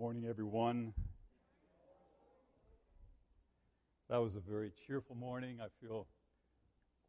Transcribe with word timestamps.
Morning, 0.00 0.24
everyone. 0.26 0.94
That 4.08 4.16
was 4.16 4.34
a 4.34 4.40
very 4.40 4.72
cheerful 4.86 5.14
morning. 5.14 5.58
I 5.62 5.66
feel 5.86 6.06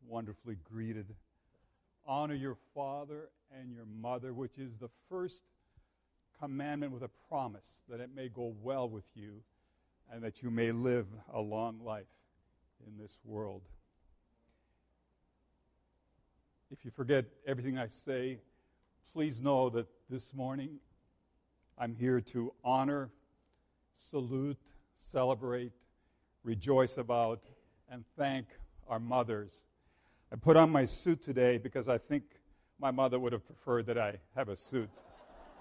wonderfully 0.05 0.58
greeted. 0.70 1.05
Honor 2.05 2.34
your 2.34 2.58
father 2.76 3.30
and 3.58 3.72
your 3.72 3.86
mother, 3.86 4.34
which 4.34 4.58
is 4.58 4.76
the 4.76 4.90
first 5.08 5.44
commandment 6.38 6.91
with 6.91 7.02
a 7.04 7.09
promise 7.30 7.77
that 7.88 8.02
it 8.02 8.09
may 8.14 8.27
go 8.27 8.54
well 8.62 8.90
with 8.90 9.10
you 9.16 9.42
and 10.12 10.21
that 10.21 10.44
you 10.44 10.52
may 10.52 10.73
live 10.73 11.08
a 11.34 11.39
long 11.39 11.80
life 11.82 12.12
in 12.86 13.02
this 13.02 13.18
world. 13.23 13.62
If 16.70 16.84
you 16.84 16.92
forget 16.92 17.23
everything 17.48 17.78
I 17.78 17.88
say, 17.88 18.39
please 19.14 19.42
know 19.42 19.70
that 19.70 19.88
this 20.09 20.34
morning 20.34 20.81
I'm 21.77 21.95
here 21.95 22.21
to 22.21 22.53
honor, 22.63 23.09
salute, 23.95 24.57
celebrate, 24.98 25.71
rejoice 26.44 26.97
about, 26.97 27.41
and 27.89 28.03
thank 28.17 28.47
our 28.88 28.99
mothers. 28.99 29.63
I 30.31 30.35
put 30.35 30.57
on 30.57 30.70
my 30.70 30.85
suit 30.85 31.21
today 31.21 31.57
because 31.57 31.88
I 31.88 31.97
think 31.97 32.23
my 32.80 32.91
mother 32.91 33.20
would 33.20 33.34
have 33.34 33.45
preferred 33.45 33.85
that 33.88 33.97
I 33.97 34.17
have 34.35 34.49
a 34.49 34.55
suit 34.55 34.89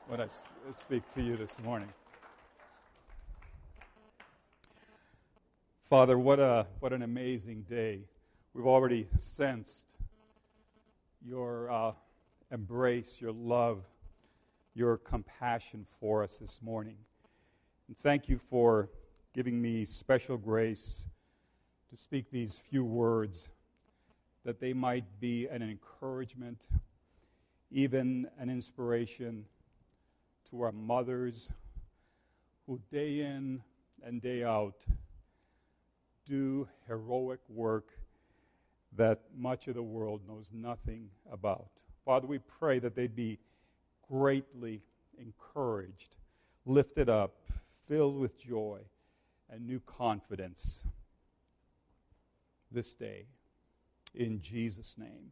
when 0.07 0.21
I 0.21 0.29
speak 0.75 1.09
to 1.15 1.23
you 1.23 1.37
this 1.37 1.59
morning. 1.63 1.89
Father, 5.89 6.19
what, 6.19 6.39
a, 6.39 6.67
what 6.79 6.93
an 6.93 7.03
amazing 7.03 7.63
day. 7.69 8.01
We've 8.55 8.67
already 8.67 9.09
sensed 9.19 9.95
your 11.25 11.71
uh, 11.71 11.93
embrace, 12.53 13.21
your 13.21 13.33
love, 13.33 13.83
your 14.81 14.97
compassion 14.97 15.85
for 16.01 16.23
us 16.23 16.39
this 16.39 16.59
morning. 16.63 16.97
And 17.87 17.99
thank 17.99 18.31
you 18.31 18.41
for 18.49 18.89
giving 19.35 19.61
me 19.61 19.85
special 19.85 20.39
grace 20.39 21.05
to 21.91 21.99
speak 21.99 22.31
these 22.31 22.59
few 22.71 22.83
words 22.83 23.51
that 24.43 24.59
they 24.59 24.73
might 24.73 25.05
be 25.21 25.47
an 25.49 25.61
encouragement, 25.61 26.67
even 27.71 28.27
an 28.39 28.49
inspiration 28.49 29.45
to 30.49 30.63
our 30.63 30.73
mothers 30.73 31.51
who 32.67 32.81
day 32.91 33.21
in 33.21 33.61
and 34.03 34.23
day 34.23 34.45
out 34.45 34.77
do 36.25 36.67
heroic 36.89 37.41
work 37.51 37.91
that 38.97 39.21
much 39.37 39.69
of 39.69 39.75
the 39.75 39.83
world 39.83 40.23
knows 40.27 40.51
nothing 40.55 41.11
about. 41.31 41.69
Father, 42.07 42.27
we 42.27 42.39
pray 42.39 42.79
that 42.79 42.95
they'd 42.95 43.15
be 43.15 43.39
greatly 44.11 44.83
encouraged, 45.19 46.17
lifted 46.67 47.09
up, 47.09 47.37
filled 47.87 48.19
with 48.19 48.39
joy 48.39 48.81
and 49.49 49.67
new 49.67 49.81
confidence 49.81 50.81
this 52.73 52.95
day. 52.95 53.27
In 54.15 54.41
Jesus' 54.41 54.97
name. 54.99 55.31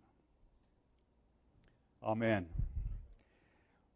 Amen. 2.02 2.46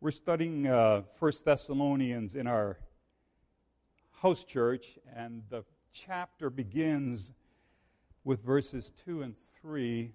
We're 0.00 0.10
studying 0.10 0.66
uh, 0.66 1.02
1 1.20 1.32
Thessalonians 1.44 2.34
in 2.34 2.48
our 2.48 2.78
house 4.20 4.42
church, 4.42 4.98
and 5.14 5.42
the 5.48 5.64
chapter 5.92 6.50
begins 6.50 7.32
with 8.24 8.42
verses 8.42 8.90
2 9.04 9.22
and 9.22 9.36
3. 9.60 10.12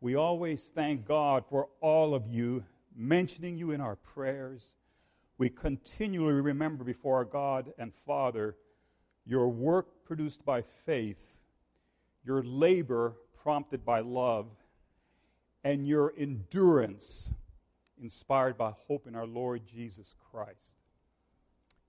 We 0.00 0.16
always 0.16 0.64
thank 0.74 1.06
God 1.06 1.44
for 1.48 1.68
all 1.80 2.14
of 2.14 2.26
you 2.26 2.64
mentioning 2.94 3.56
you 3.56 3.70
in 3.70 3.80
our 3.80 3.96
prayers. 3.96 4.76
We 5.38 5.48
continually 5.48 6.40
remember 6.40 6.84
before 6.84 7.16
our 7.16 7.24
God 7.24 7.72
and 7.78 7.92
Father 8.06 8.56
your 9.24 9.48
work 9.48 10.04
produced 10.04 10.44
by 10.44 10.62
faith, 10.62 11.38
your 12.24 12.42
labor 12.42 13.14
prompted 13.42 13.84
by 13.84 14.00
love, 14.00 14.48
and 15.62 15.86
your 15.86 16.12
endurance 16.18 17.32
inspired 18.02 18.56
by 18.56 18.72
hope 18.86 19.06
in 19.06 19.14
our 19.14 19.26
Lord 19.26 19.66
Jesus 19.66 20.14
Christ. 20.30 20.74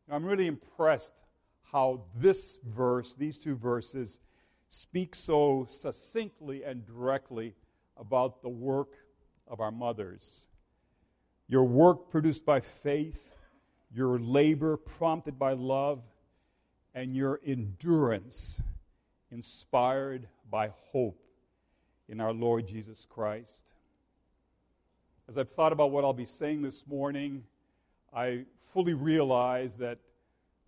Now, 0.08 0.16
I'm 0.16 0.26
really 0.26 0.48
impressed 0.48 1.14
how 1.72 2.02
this 2.16 2.58
verse, 2.66 3.16
these 3.16 3.40
two 3.40 3.56
verses, 3.56 4.20
speak 4.68 5.16
so 5.16 5.66
succinctly 5.70 6.64
and 6.64 6.86
directly 6.86 7.56
about 7.98 8.42
the 8.42 8.50
work 8.50 8.96
of 9.48 9.62
our 9.62 9.72
mothers 9.72 10.48
your 11.52 11.66
work 11.66 12.10
produced 12.10 12.46
by 12.46 12.62
faith, 12.62 13.36
your 13.94 14.18
labor 14.18 14.78
prompted 14.78 15.38
by 15.38 15.52
love, 15.52 16.02
and 16.96 17.14
your 17.14 17.42
endurance 17.46 18.58
inspired 19.32 20.30
by 20.50 20.70
hope 20.94 21.22
in 22.08 22.22
our 22.22 22.32
Lord 22.32 22.70
Jesus 22.70 23.06
Christ. 23.10 23.74
As 25.28 25.38
I've 25.38 25.50
thought 25.50 25.74
about 25.74 25.92
what 25.92 26.06
I'll 26.06 26.14
be 26.14 26.24
saying 26.24 26.62
this 26.62 26.88
morning, 26.88 27.44
I 28.16 28.46
fully 28.64 28.94
realize 28.94 29.76
that 29.76 29.98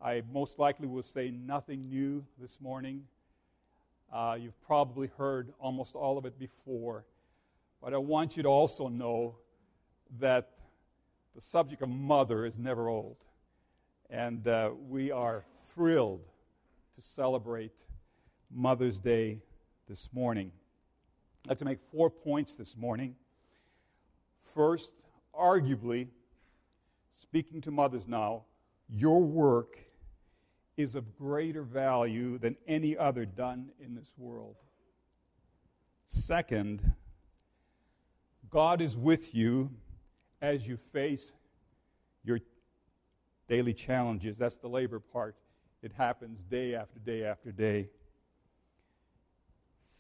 I 0.04 0.22
most 0.34 0.60
likely 0.60 0.88
will 0.88 1.02
say 1.02 1.32
nothing 1.32 1.88
new 1.88 2.26
this 2.42 2.60
morning. 2.60 3.06
Uh, 4.12 4.36
you've 4.38 4.62
probably 4.68 5.10
heard 5.18 5.54
almost 5.62 5.96
all 5.96 6.18
of 6.18 6.26
it 6.26 6.38
before. 6.38 7.06
But 7.82 7.94
I 7.94 8.00
want 8.00 8.36
you 8.36 8.44
to 8.44 8.50
also 8.50 8.90
know 8.90 9.38
that 10.20 10.53
the 11.36 11.42
subject 11.42 11.82
of 11.82 11.90
mother 11.90 12.46
is 12.46 12.60
never 12.60 12.88
old. 12.88 13.18
And 14.10 14.48
uh, 14.48 14.72
we 14.88 15.12
are 15.12 15.44
thrilled 15.66 16.26
to 16.96 17.02
celebrate 17.02 17.84
Mother's 18.52 19.00
Day 19.00 19.40
this 19.90 20.10
morning. 20.14 20.52
I'd 21.46 21.50
like 21.50 21.58
to 21.60 21.66
make 21.66 21.80
four 21.92 22.10
points 22.10 22.56
this 22.56 22.78
morning. 22.78 23.16
First, 24.42 24.94
arguably, 25.38 26.08
speaking 27.12 27.62
to 27.62 27.72
mothers 27.72 28.08
now, 28.08 28.44
your 28.90 29.24
work 29.24 29.78
is 30.78 30.96
of 30.96 31.18
greater 31.18 31.64
value 31.64 32.38
than 32.38 32.56
any 32.68 32.96
other 32.96 33.26
done 33.26 33.72
in 33.80 33.96
this 33.96 34.14
world. 34.18 34.56
Second, 36.06 36.94
God 38.52 38.82
is 38.82 38.96
with 38.96 39.34
you 39.34 39.72
as 40.44 40.68
you 40.68 40.76
face 40.76 41.32
your 42.26 42.38
daily 43.48 43.74
challenges. 43.74 44.38
That's 44.38 44.58
the 44.58 44.68
labor 44.68 45.00
part. 45.00 45.38
It 45.82 45.94
happens 45.94 46.44
day 46.44 46.76
after 46.76 47.00
day 47.00 47.24
after 47.24 47.52
day. 47.52 47.90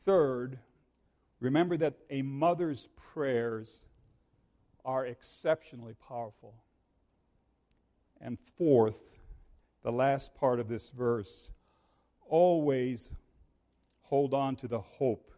Third, 0.05 0.59
remember 1.39 1.77
that 1.77 1.95
a 2.09 2.21
mother's 2.21 2.89
prayers 3.13 3.85
are 4.83 5.05
exceptionally 5.05 5.95
powerful. 6.07 6.53
And 8.19 8.37
fourth, 8.57 8.99
the 9.81 9.91
last 9.91 10.35
part 10.35 10.59
of 10.59 10.67
this 10.67 10.89
verse, 10.89 11.51
always 12.27 13.09
hold 14.01 14.33
on 14.33 14.57
to 14.57 14.67
the 14.67 14.81
hope 14.81 15.31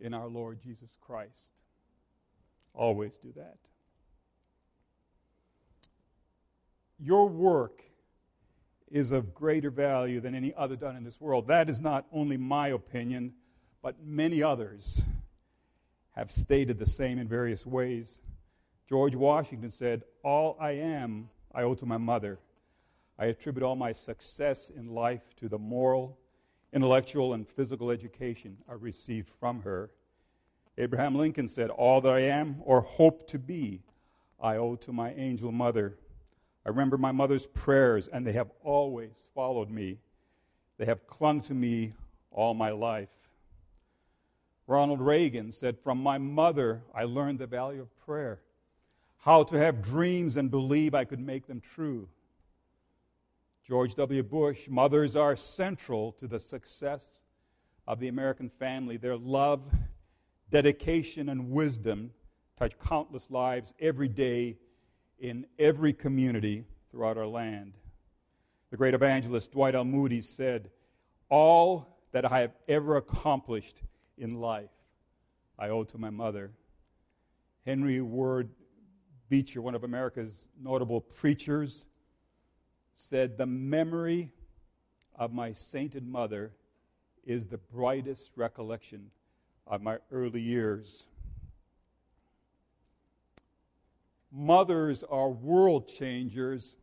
in 0.00 0.12
our 0.12 0.28
Lord 0.28 0.60
Jesus 0.60 0.90
Christ. 1.00 1.52
Always 2.74 3.16
do 3.16 3.32
that. 3.36 3.58
Your 7.02 7.28
work 7.28 7.82
is 8.90 9.10
of 9.10 9.34
greater 9.34 9.70
value 9.70 10.20
than 10.20 10.34
any 10.34 10.54
other 10.54 10.76
done 10.76 10.96
in 10.96 11.02
this 11.02 11.20
world. 11.20 11.48
That 11.48 11.68
is 11.68 11.80
not 11.80 12.06
only 12.12 12.36
my 12.36 12.68
opinion, 12.68 13.32
but 13.82 13.96
many 14.04 14.42
others 14.42 15.02
have 16.14 16.30
stated 16.30 16.78
the 16.78 16.86
same 16.86 17.18
in 17.18 17.26
various 17.26 17.66
ways. 17.66 18.22
George 18.88 19.16
Washington 19.16 19.70
said, 19.70 20.02
All 20.22 20.56
I 20.60 20.72
am, 20.72 21.28
I 21.54 21.62
owe 21.62 21.74
to 21.74 21.86
my 21.86 21.96
mother. 21.96 22.38
I 23.18 23.26
attribute 23.26 23.64
all 23.64 23.76
my 23.76 23.92
success 23.92 24.70
in 24.70 24.94
life 24.94 25.34
to 25.40 25.48
the 25.48 25.58
moral, 25.58 26.18
intellectual, 26.72 27.34
and 27.34 27.48
physical 27.48 27.90
education 27.90 28.56
I 28.68 28.74
received 28.74 29.30
from 29.40 29.62
her. 29.62 29.90
Abraham 30.78 31.14
Lincoln 31.14 31.48
said, 31.48 31.70
All 31.70 32.00
that 32.02 32.12
I 32.12 32.20
am 32.20 32.56
or 32.64 32.82
hope 32.82 33.26
to 33.28 33.38
be, 33.38 33.82
I 34.40 34.56
owe 34.56 34.76
to 34.76 34.92
my 34.92 35.12
angel 35.14 35.50
mother. 35.50 35.96
I 36.64 36.68
remember 36.68 36.96
my 36.96 37.12
mother's 37.12 37.46
prayers, 37.46 38.08
and 38.08 38.26
they 38.26 38.32
have 38.32 38.50
always 38.62 39.26
followed 39.34 39.70
me. 39.70 39.98
They 40.78 40.84
have 40.84 41.06
clung 41.06 41.40
to 41.42 41.54
me 41.54 41.92
all 42.30 42.54
my 42.54 42.70
life. 42.70 43.08
Ronald 44.66 45.00
Reagan 45.00 45.50
said, 45.50 45.78
From 45.78 46.02
my 46.02 46.18
mother, 46.18 46.82
I 46.94 47.04
learned 47.04 47.40
the 47.40 47.46
value 47.46 47.82
of 47.82 48.06
prayer, 48.06 48.40
how 49.18 49.42
to 49.44 49.58
have 49.58 49.82
dreams 49.82 50.36
and 50.36 50.50
believe 50.50 50.94
I 50.94 51.04
could 51.04 51.20
make 51.20 51.46
them 51.46 51.60
true. 51.74 52.08
George 53.66 53.94
W. 53.96 54.22
Bush, 54.22 54.68
mothers 54.68 55.16
are 55.16 55.36
central 55.36 56.12
to 56.12 56.26
the 56.26 56.38
success 56.38 57.22
of 57.86 57.98
the 58.00 58.08
American 58.08 58.48
family. 58.48 58.96
Their 58.96 59.16
love, 59.16 59.62
dedication, 60.50 61.28
and 61.28 61.50
wisdom 61.50 62.12
touch 62.56 62.78
countless 62.78 63.30
lives 63.30 63.74
every 63.80 64.08
day 64.08 64.56
in 65.22 65.46
every 65.56 65.92
community 65.92 66.64
throughout 66.90 67.16
our 67.16 67.28
land. 67.28 67.72
The 68.70 68.76
great 68.76 68.92
evangelist 68.92 69.52
Dwight 69.52 69.76
L. 69.76 69.84
Moody 69.84 70.20
said, 70.20 70.68
All 71.30 72.00
that 72.10 72.30
I 72.30 72.40
have 72.40 72.56
ever 72.66 72.96
accomplished 72.96 73.82
in 74.18 74.40
life, 74.40 74.72
I 75.56 75.68
owe 75.68 75.84
to 75.84 75.96
my 75.96 76.10
mother. 76.10 76.50
Henry 77.64 78.00
Ward 78.00 78.50
Beecher, 79.28 79.62
one 79.62 79.76
of 79.76 79.84
America's 79.84 80.48
notable 80.60 81.00
preachers, 81.00 81.86
said, 82.96 83.38
The 83.38 83.46
memory 83.46 84.32
of 85.14 85.32
my 85.32 85.52
sainted 85.52 86.04
mother 86.04 86.50
is 87.24 87.46
the 87.46 87.58
brightest 87.58 88.32
recollection 88.34 89.12
of 89.68 89.82
my 89.82 89.98
early 90.10 90.40
years. 90.40 91.06
Mothers 94.32 95.04
are 95.04 95.28
world 95.28 95.86
changers 95.86 96.76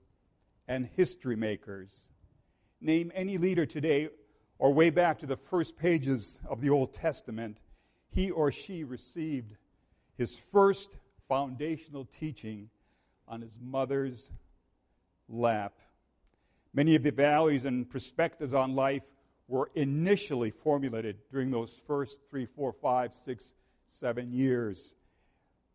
and 0.68 0.86
history 0.86 1.36
makers. 1.36 2.10
Name 2.80 3.12
any 3.16 3.40
leader 3.40 3.66
today 3.66 4.10
or 4.60 4.72
way 4.72 4.92
back 4.92 5.18
to 5.20 5.26
the 5.26 5.36
first 5.36 5.76
pages 5.76 6.40
of 6.48 6.62
the 6.62 6.70
Old 6.70 6.94
Testament, 6.94 7.64
he 8.12 8.30
or 8.30 8.52
she 8.52 8.84
received 8.84 9.56
his 10.16 10.38
first 10.38 10.98
foundational 11.28 12.06
teaching 12.06 12.70
on 13.28 13.42
his 13.42 13.58
mother's 13.60 14.30
lap. 15.28 15.74
Many 16.74 16.96
of 16.96 17.02
the 17.02 17.12
values 17.12 17.66
and 17.66 17.90
perspectives 17.90 18.54
on 18.54 18.76
life 18.76 19.04
were 19.48 19.72
initially 19.74 20.52
formulated 20.52 21.18
during 21.32 21.50
those 21.50 21.76
first 21.88 22.20
three, 22.30 22.46
four, 22.46 22.72
five, 22.72 23.16
six, 23.16 23.56
seven 23.88 24.32
years, 24.32 24.94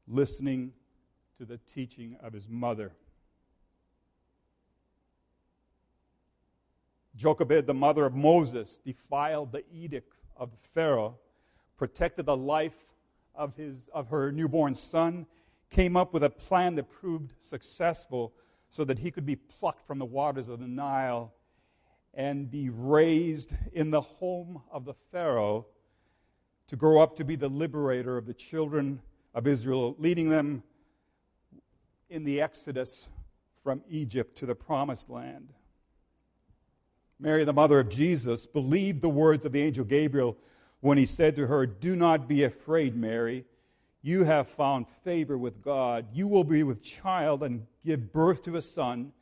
listening 0.06 0.72
to 1.38 1.44
the 1.44 1.58
teaching 1.58 2.16
of 2.22 2.32
his 2.32 2.48
mother. 2.48 2.92
Jochebed, 7.16 7.66
the 7.66 7.74
mother 7.74 8.06
of 8.06 8.14
Moses, 8.14 8.78
defiled 8.84 9.52
the 9.52 9.64
edict 9.72 10.14
of 10.36 10.50
Pharaoh, 10.74 11.16
protected 11.76 12.26
the 12.26 12.36
life 12.36 12.76
of, 13.34 13.54
his, 13.56 13.88
of 13.92 14.08
her 14.08 14.32
newborn 14.32 14.74
son, 14.74 15.26
came 15.70 15.96
up 15.96 16.12
with 16.12 16.24
a 16.24 16.30
plan 16.30 16.74
that 16.76 16.88
proved 16.88 17.32
successful 17.40 18.32
so 18.70 18.84
that 18.84 18.98
he 18.98 19.10
could 19.10 19.26
be 19.26 19.36
plucked 19.36 19.86
from 19.86 19.98
the 19.98 20.04
waters 20.04 20.48
of 20.48 20.60
the 20.60 20.66
Nile 20.66 21.32
and 22.14 22.50
be 22.50 22.68
raised 22.68 23.54
in 23.72 23.90
the 23.90 24.00
home 24.00 24.62
of 24.70 24.84
the 24.84 24.94
Pharaoh 25.10 25.66
to 26.68 26.76
grow 26.76 27.00
up 27.00 27.16
to 27.16 27.24
be 27.24 27.36
the 27.36 27.48
liberator 27.48 28.16
of 28.16 28.26
the 28.26 28.34
children 28.34 29.00
of 29.34 29.46
Israel, 29.46 29.96
leading 29.98 30.28
them 30.28 30.62
in 32.08 32.24
the 32.24 32.40
exodus 32.40 33.08
from 33.62 33.82
Egypt 33.88 34.36
to 34.38 34.46
the 34.46 34.54
promised 34.54 35.08
land. 35.08 35.52
Mary, 37.18 37.44
the 37.44 37.52
mother 37.52 37.80
of 37.80 37.88
Jesus, 37.88 38.46
believed 38.46 39.00
the 39.00 39.08
words 39.08 39.44
of 39.44 39.52
the 39.52 39.62
angel 39.62 39.84
Gabriel 39.84 40.36
when 40.80 40.98
he 40.98 41.06
said 41.06 41.36
to 41.36 41.46
her, 41.46 41.66
Do 41.66 41.96
not 41.96 42.28
be 42.28 42.44
afraid, 42.44 42.94
Mary. 42.96 43.44
You 44.02 44.24
have 44.24 44.48
found 44.48 44.86
favor 45.02 45.38
with 45.38 45.62
God. 45.62 46.06
You 46.12 46.28
will 46.28 46.44
be 46.44 46.62
with 46.62 46.82
child 46.82 47.42
and 47.42 47.66
give 47.86 48.12
birth 48.12 48.42
to 48.42 48.56
a 48.56 48.62
son, 48.62 49.12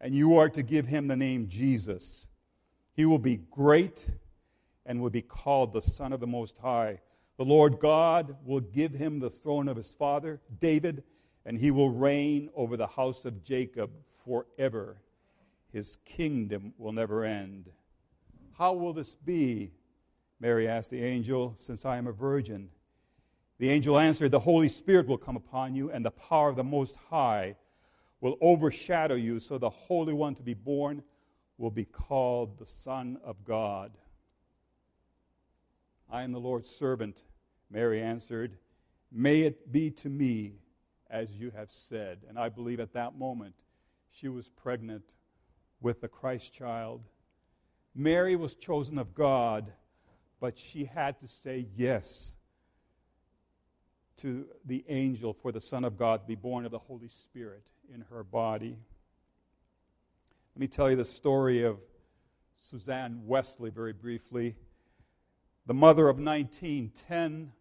and 0.00 0.14
you 0.14 0.38
are 0.38 0.48
to 0.50 0.62
give 0.62 0.86
him 0.86 1.08
the 1.08 1.16
name 1.16 1.48
Jesus. 1.48 2.28
He 2.94 3.04
will 3.04 3.18
be 3.18 3.40
great 3.50 4.08
and 4.86 5.02
will 5.02 5.10
be 5.10 5.22
called 5.22 5.72
the 5.72 5.82
Son 5.82 6.12
of 6.12 6.20
the 6.20 6.26
Most 6.26 6.58
High. 6.58 7.00
The 7.36 7.44
Lord 7.44 7.80
God 7.80 8.36
will 8.44 8.60
give 8.60 8.92
him 8.92 9.18
the 9.18 9.30
throne 9.30 9.68
of 9.68 9.76
his 9.76 9.90
father, 9.90 10.40
David, 10.60 11.02
and 11.48 11.58
he 11.58 11.70
will 11.70 11.88
reign 11.88 12.50
over 12.54 12.76
the 12.76 12.86
house 12.86 13.24
of 13.24 13.42
Jacob 13.42 13.90
forever 14.12 14.98
his 15.72 15.96
kingdom 16.04 16.74
will 16.76 16.92
never 16.92 17.24
end. 17.24 17.70
How 18.58 18.74
will 18.74 18.92
this 18.92 19.14
be? 19.14 19.72
Mary 20.40 20.68
asked 20.68 20.90
the 20.90 21.02
angel, 21.02 21.54
since 21.56 21.86
I 21.86 21.96
am 21.96 22.06
a 22.06 22.12
virgin. 22.12 22.68
The 23.56 23.70
angel 23.70 23.98
answered, 23.98 24.30
The 24.30 24.38
Holy 24.38 24.68
Spirit 24.68 25.06
will 25.06 25.16
come 25.16 25.36
upon 25.36 25.74
you, 25.74 25.90
and 25.90 26.04
the 26.04 26.10
power 26.10 26.50
of 26.50 26.56
the 26.56 26.64
Most 26.64 26.96
High 27.08 27.56
will 28.20 28.36
overshadow 28.42 29.14
you, 29.14 29.40
so 29.40 29.56
the 29.56 29.70
Holy 29.70 30.12
One 30.12 30.34
to 30.34 30.42
be 30.42 30.54
born 30.54 31.02
will 31.56 31.70
be 31.70 31.86
called 31.86 32.58
the 32.58 32.66
Son 32.66 33.18
of 33.24 33.42
God. 33.46 33.92
I 36.10 36.24
am 36.24 36.32
the 36.32 36.40
Lord's 36.40 36.68
servant, 36.68 37.24
Mary 37.70 38.02
answered. 38.02 38.58
May 39.10 39.40
it 39.40 39.72
be 39.72 39.90
to 39.92 40.10
me 40.10 40.58
as 41.10 41.32
you 41.32 41.50
have 41.50 41.70
said. 41.70 42.18
And 42.28 42.38
I 42.38 42.48
believe 42.48 42.80
at 42.80 42.92
that 42.92 43.18
moment 43.18 43.54
she 44.10 44.28
was 44.28 44.48
pregnant 44.48 45.14
with 45.80 46.00
the 46.00 46.08
Christ 46.08 46.52
child. 46.52 47.02
Mary 47.94 48.36
was 48.36 48.54
chosen 48.54 48.98
of 48.98 49.14
God, 49.14 49.72
but 50.40 50.58
she 50.58 50.84
had 50.84 51.18
to 51.20 51.28
say 51.28 51.66
yes 51.76 52.34
to 54.16 54.46
the 54.64 54.84
angel 54.88 55.32
for 55.32 55.52
the 55.52 55.60
Son 55.60 55.84
of 55.84 55.96
God 55.96 56.22
to 56.22 56.26
be 56.26 56.34
born 56.34 56.64
of 56.64 56.72
the 56.72 56.78
Holy 56.78 57.08
Spirit 57.08 57.62
in 57.92 58.04
her 58.10 58.24
body. 58.24 58.76
Let 60.54 60.60
me 60.60 60.66
tell 60.66 60.90
you 60.90 60.96
the 60.96 61.04
story 61.04 61.62
of 61.62 61.78
Suzanne 62.60 63.22
Wesley 63.24 63.70
very 63.70 63.92
briefly. 63.92 64.56
The 65.66 65.74
mother 65.74 66.08
of 66.08 66.18
19, 66.18 66.90
10 67.08 67.52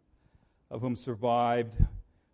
of 0.72 0.82
whom 0.82 0.96
survived, 0.96 1.78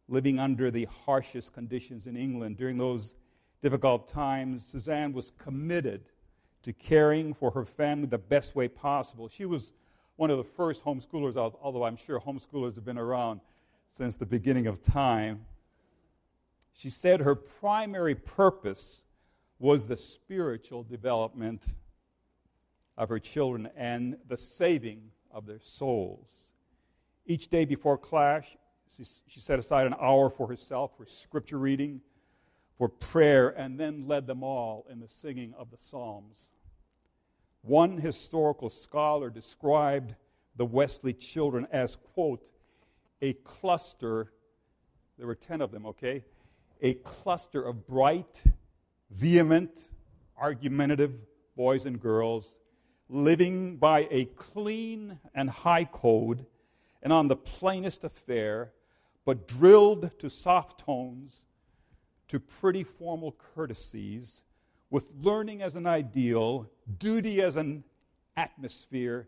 living 0.08 0.40
under 0.40 0.70
the 0.70 0.86
harshest 1.06 1.54
conditions 1.54 2.08
in 2.08 2.18
England 2.18 2.58
during 2.58 2.78
those 2.78 3.16
difficult 3.62 4.08
times, 4.08 4.66
Suzanne 4.66 5.14
was 5.14 5.32
committed 5.38 6.10
to 6.64 6.74
caring 6.74 7.34
for 7.34 7.52
her 7.52 7.66
family 7.66 8.08
the 8.08 8.18
best 8.18 8.56
way 8.56 8.68
possible. 8.68 9.28
She 9.28 9.46
was 9.46 9.74
one 10.16 10.30
of 10.30 10.38
the 10.38 10.44
first 10.44 10.84
homeschoolers, 10.84 11.36
although 11.36 11.84
I'm 11.84 11.98
sure 11.98 12.20
homeschoolers 12.20 12.76
have 12.76 12.86
been 12.86 12.98
around 12.98 13.42
since 13.92 14.16
the 14.16 14.26
beginning 14.26 14.68
of 14.68 14.82
time. 14.82 15.46
She 16.74 16.90
said 16.90 17.20
her 17.22 17.36
primary 17.36 18.16
purpose 18.16 19.04
was 19.60 19.86
the 19.86 19.98
spiritual 19.98 20.84
development 20.84 21.64
of 22.98 23.10
her 23.10 23.20
children 23.20 23.70
and 23.76 24.18
the 24.28 24.38
saving 24.38 25.12
of 25.32 25.46
their 25.46 25.60
souls. 25.60 26.52
Each 27.26 27.48
day 27.48 27.66
before 27.66 27.98
class, 27.98 28.46
she 29.28 29.40
set 29.40 29.60
aside 29.60 29.88
an 29.88 29.96
hour 30.00 30.30
for 30.30 30.48
herself 30.48 30.96
for 30.98 31.06
scripture 31.06 31.58
reading 31.58 32.02
for 32.78 32.90
prayer 32.90 33.50
and 33.50 33.80
then 33.80 34.08
led 34.08 34.28
them 34.28 34.44
all 34.44 34.86
in 34.90 35.00
the 35.00 35.08
singing 35.08 35.54
of 35.58 35.70
the 35.72 35.78
Psalms. 35.78 36.50
One 37.62 37.98
historical 37.98 38.70
scholar 38.70 39.30
described 39.30 40.16
the 40.56 40.66
Wesley 40.66 41.14
children 41.14 41.68
as, 41.72 41.96
quote, 41.96 42.50
a 43.22 43.34
cluster, 43.34 44.34
there 45.18 45.28
were 45.28 45.36
10 45.36 45.62
of 45.62 45.72
them, 45.72 45.86
okay? 45.86 46.24
A 46.82 46.96
cluster 46.96 47.62
of 47.62 47.88
bright, 47.88 48.44
vehement, 49.12 49.90
argumentative 50.38 51.14
boys 51.56 51.86
and 51.86 52.00
girls 52.00 52.60
living 53.08 53.78
by 53.78 54.08
a 54.12 54.26
clean 54.26 55.20
and 55.36 55.50
high 55.50 55.86
code 55.86 56.46
and 57.04 57.12
on 57.12 57.28
the 57.28 57.36
plainest 57.36 58.04
affair, 58.04 58.72
but 59.26 59.48
drilled 59.48 60.18
to 60.20 60.30
soft 60.30 60.80
tones 60.80 61.42
to 62.28 62.40
pretty 62.40 62.84
formal 62.84 63.32
courtesies, 63.32 64.44
with 64.90 65.08
learning 65.22 65.62
as 65.62 65.76
an 65.76 65.88
ideal, 65.88 66.70
duty 67.00 67.42
as 67.42 67.56
an 67.56 67.84
atmosphere, 68.38 69.28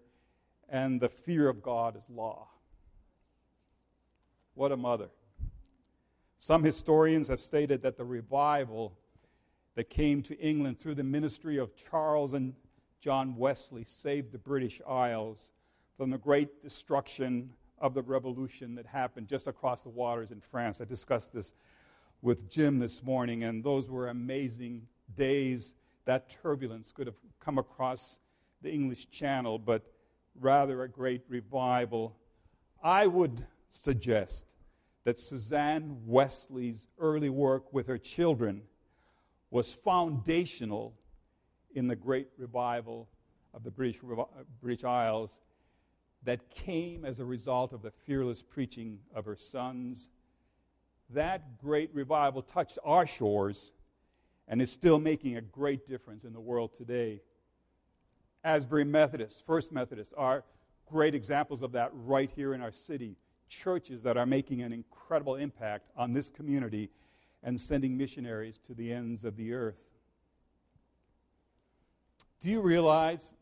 and 0.69 0.99
the 0.99 1.09
fear 1.09 1.47
of 1.47 1.61
God 1.61 1.95
as 1.95 2.09
law. 2.09 2.47
What 4.53 4.71
a 4.71 4.77
mother. 4.77 5.09
Some 6.37 6.63
historians 6.63 7.27
have 7.27 7.41
stated 7.41 7.81
that 7.83 7.97
the 7.97 8.05
revival 8.05 8.97
that 9.75 9.89
came 9.89 10.21
to 10.23 10.39
England 10.39 10.79
through 10.79 10.95
the 10.95 11.03
ministry 11.03 11.57
of 11.57 11.75
Charles 11.75 12.33
and 12.33 12.53
John 12.99 13.35
Wesley 13.35 13.83
saved 13.83 14.31
the 14.31 14.37
British 14.37 14.81
Isles 14.87 15.51
from 15.97 16.09
the 16.09 16.17
great 16.17 16.61
destruction 16.61 17.51
of 17.79 17.93
the 17.93 18.01
revolution 18.01 18.75
that 18.75 18.85
happened 18.85 19.27
just 19.27 19.47
across 19.47 19.83
the 19.83 19.89
waters 19.89 20.31
in 20.31 20.39
France. 20.39 20.81
I 20.81 20.85
discussed 20.85 21.33
this 21.33 21.53
with 22.21 22.49
Jim 22.49 22.79
this 22.79 23.03
morning, 23.03 23.43
and 23.43 23.63
those 23.63 23.89
were 23.89 24.09
amazing 24.09 24.87
days. 25.17 25.73
That 26.05 26.29
turbulence 26.29 26.91
could 26.91 27.07
have 27.07 27.17
come 27.39 27.57
across 27.57 28.19
the 28.61 28.71
English 28.71 29.09
Channel, 29.09 29.59
but 29.59 29.83
rather 30.39 30.83
a 30.83 30.89
great 30.89 31.23
revival. 31.27 32.15
I 32.83 33.07
would 33.07 33.45
suggest 33.69 34.53
that 35.03 35.19
Suzanne 35.19 35.97
Wesley's 36.05 36.87
early 36.99 37.29
work 37.29 37.73
with 37.73 37.87
her 37.87 37.97
children 37.97 38.61
was 39.51 39.71
foundational 39.71 40.93
in 41.75 41.87
the 41.87 41.95
great 41.95 42.29
revival 42.37 43.07
of 43.53 43.63
the 43.63 43.71
British, 43.71 44.01
British 44.61 44.83
Isles 44.83 45.39
that 46.25 46.49
came 46.49 47.05
as 47.05 47.19
a 47.19 47.25
result 47.25 47.73
of 47.73 47.81
the 47.81 47.91
fearless 47.91 48.41
preaching 48.41 48.99
of 49.13 49.25
her 49.25 49.35
sons 49.35 50.09
that 51.11 51.57
great 51.57 51.93
revival 51.93 52.41
touched 52.41 52.79
our 52.83 53.05
shores 53.05 53.71
and 54.47 54.61
is 54.61 54.71
still 54.71 54.99
making 54.99 55.37
a 55.37 55.41
great 55.41 55.87
difference 55.87 56.23
in 56.23 56.33
the 56.33 56.39
world 56.39 56.73
today. 56.73 57.21
Asbury 58.43 58.83
Methodist, 58.83 59.45
First 59.45 59.71
Methodist 59.71 60.13
are 60.17 60.43
great 60.85 61.15
examples 61.15 61.61
of 61.61 61.71
that 61.73 61.91
right 61.93 62.31
here 62.35 62.53
in 62.53 62.61
our 62.61 62.71
city. 62.71 63.17
Churches 63.49 64.01
that 64.03 64.17
are 64.17 64.25
making 64.25 64.61
an 64.61 64.73
incredible 64.73 65.35
impact 65.35 65.89
on 65.95 66.13
this 66.13 66.29
community 66.29 66.89
and 67.43 67.59
sending 67.59 67.95
missionaries 67.95 68.57
to 68.59 68.73
the 68.73 68.91
ends 68.91 69.25
of 69.25 69.35
the 69.35 69.53
earth. 69.53 69.81
Do 72.39 72.49
you 72.49 72.61
realize 72.61 73.33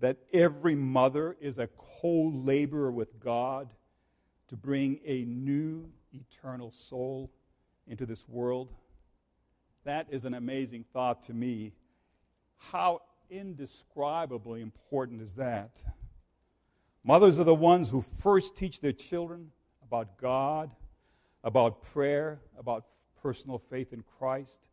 that 0.00 0.18
every 0.32 0.74
mother 0.74 1.36
is 1.40 1.58
a 1.58 1.68
co 1.68 2.30
laborer 2.34 2.90
with 2.90 3.18
God 3.20 3.68
to 4.48 4.56
bring 4.56 5.00
a 5.04 5.24
new 5.24 5.90
eternal 6.12 6.70
soul 6.70 7.30
into 7.86 8.06
this 8.06 8.28
world? 8.28 8.72
That 9.84 10.06
is 10.10 10.24
an 10.24 10.34
amazing 10.34 10.84
thought 10.92 11.22
to 11.24 11.34
me. 11.34 11.72
How 12.56 13.02
indescribably 13.30 14.60
important 14.62 15.20
is 15.20 15.34
that? 15.34 15.76
Mothers 17.04 17.38
are 17.38 17.44
the 17.44 17.54
ones 17.54 17.90
who 17.90 18.00
first 18.00 18.56
teach 18.56 18.80
their 18.80 18.92
children 18.92 19.50
about 19.82 20.16
God, 20.18 20.70
about 21.42 21.82
prayer, 21.82 22.40
about 22.58 22.86
personal 23.22 23.58
faith 23.58 23.92
in 23.92 24.02
Christ, 24.18 24.68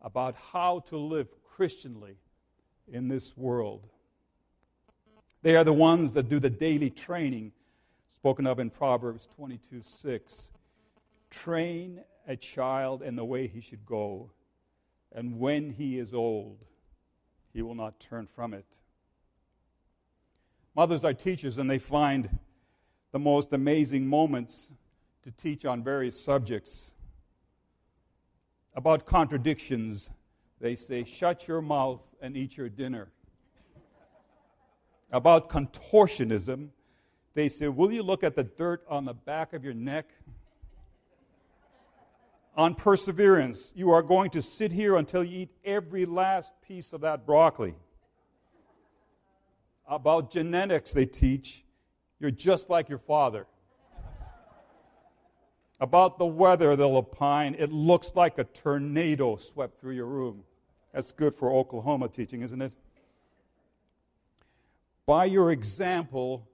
about 0.00 0.34
how 0.34 0.80
to 0.86 0.96
live 0.96 1.28
Christianly 1.56 2.16
in 2.88 3.06
this 3.06 3.36
world. 3.36 3.88
They 5.42 5.56
are 5.56 5.64
the 5.64 5.72
ones 5.72 6.14
that 6.14 6.28
do 6.28 6.38
the 6.38 6.50
daily 6.50 6.90
training 6.90 7.52
spoken 8.14 8.46
of 8.46 8.60
in 8.60 8.70
Proverbs 8.70 9.28
22 9.34 9.82
6. 9.82 10.50
Train 11.30 12.00
a 12.28 12.36
child 12.36 13.02
in 13.02 13.16
the 13.16 13.24
way 13.24 13.48
he 13.48 13.60
should 13.60 13.84
go, 13.84 14.30
and 15.10 15.40
when 15.40 15.70
he 15.70 15.98
is 15.98 16.14
old, 16.14 16.64
he 17.52 17.62
will 17.62 17.74
not 17.74 17.98
turn 17.98 18.28
from 18.28 18.54
it. 18.54 18.66
Mothers 20.76 21.04
are 21.04 21.12
teachers, 21.12 21.58
and 21.58 21.68
they 21.68 21.78
find 21.78 22.38
the 23.10 23.18
most 23.18 23.52
amazing 23.52 24.06
moments 24.06 24.72
to 25.22 25.32
teach 25.32 25.64
on 25.64 25.82
various 25.82 26.18
subjects. 26.18 26.94
About 28.74 29.04
contradictions, 29.04 30.10
they 30.60 30.76
say, 30.76 31.04
Shut 31.04 31.48
your 31.48 31.60
mouth 31.60 32.00
and 32.20 32.36
eat 32.36 32.56
your 32.56 32.68
dinner. 32.68 33.08
About 35.12 35.50
contortionism, 35.50 36.70
they 37.34 37.48
say, 37.48 37.68
Will 37.68 37.92
you 37.92 38.02
look 38.02 38.24
at 38.24 38.34
the 38.34 38.44
dirt 38.44 38.84
on 38.88 39.04
the 39.04 39.14
back 39.14 39.52
of 39.52 39.62
your 39.62 39.74
neck? 39.74 40.06
on 42.56 42.74
perseverance, 42.74 43.72
you 43.74 43.90
are 43.90 44.02
going 44.02 44.30
to 44.30 44.42
sit 44.42 44.72
here 44.72 44.96
until 44.96 45.24
you 45.24 45.40
eat 45.40 45.50
every 45.64 46.04
last 46.04 46.52
piece 46.66 46.92
of 46.92 47.00
that 47.00 47.24
broccoli. 47.24 47.74
About 49.88 50.30
genetics, 50.30 50.92
they 50.92 51.06
teach, 51.06 51.64
you're 52.20 52.30
just 52.30 52.68
like 52.68 52.88
your 52.88 52.98
father. 52.98 53.46
About 55.80 56.18
the 56.18 56.26
weather, 56.26 56.76
they'll 56.76 56.96
opine, 56.96 57.56
it 57.58 57.72
looks 57.72 58.12
like 58.14 58.38
a 58.38 58.44
tornado 58.44 59.36
swept 59.36 59.78
through 59.78 59.94
your 59.94 60.06
room. 60.06 60.44
That's 60.92 61.10
good 61.10 61.34
for 61.34 61.50
Oklahoma 61.50 62.08
teaching, 62.08 62.42
isn't 62.42 62.60
it? 62.60 62.72
By 65.06 65.26
your 65.26 65.50
example 65.52 66.48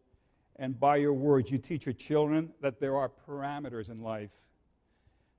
and 0.56 0.78
by 0.78 0.96
your 0.96 1.12
words, 1.12 1.50
you 1.50 1.58
teach 1.58 1.86
your 1.86 1.92
children 1.92 2.50
that 2.60 2.80
there 2.80 2.96
are 2.96 3.10
parameters 3.26 3.90
in 3.90 4.02
life 4.02 4.30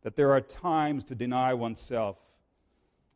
that 0.01 0.15
there 0.15 0.31
are 0.31 0.41
times 0.41 1.03
to 1.05 1.15
deny 1.15 1.53
oneself. 1.53 2.19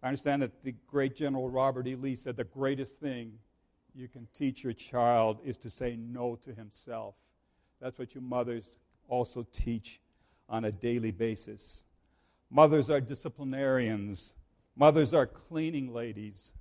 I 0.01 0.07
understand 0.07 0.41
that 0.41 0.63
the 0.63 0.75
great 0.88 1.15
General 1.15 1.50
Robert 1.50 1.88
E. 1.88 1.95
Lee 1.95 2.15
said 2.15 2.35
the 2.35 2.43
greatest 2.43 3.00
thing 3.00 3.33
you 3.95 4.07
can 4.07 4.27
teach 4.33 4.63
your 4.63 4.73
child 4.73 5.39
is 5.45 5.57
to 5.59 5.69
say 5.69 5.95
no 5.95 6.35
to 6.43 6.53
himself. 6.53 7.15
That's 7.79 8.00
what 8.00 8.15
you 8.15 8.21
mothers 8.21 8.79
also 9.07 9.45
teach 9.53 10.01
on 10.50 10.65
a 10.65 10.71
daily 10.71 11.12
basis. 11.12 11.83
Mothers 12.50 12.89
are 12.89 13.00
disciplinarians, 13.00 14.33
mothers 14.75 15.13
are 15.13 15.25
cleaning 15.25 15.93
ladies. 15.93 16.51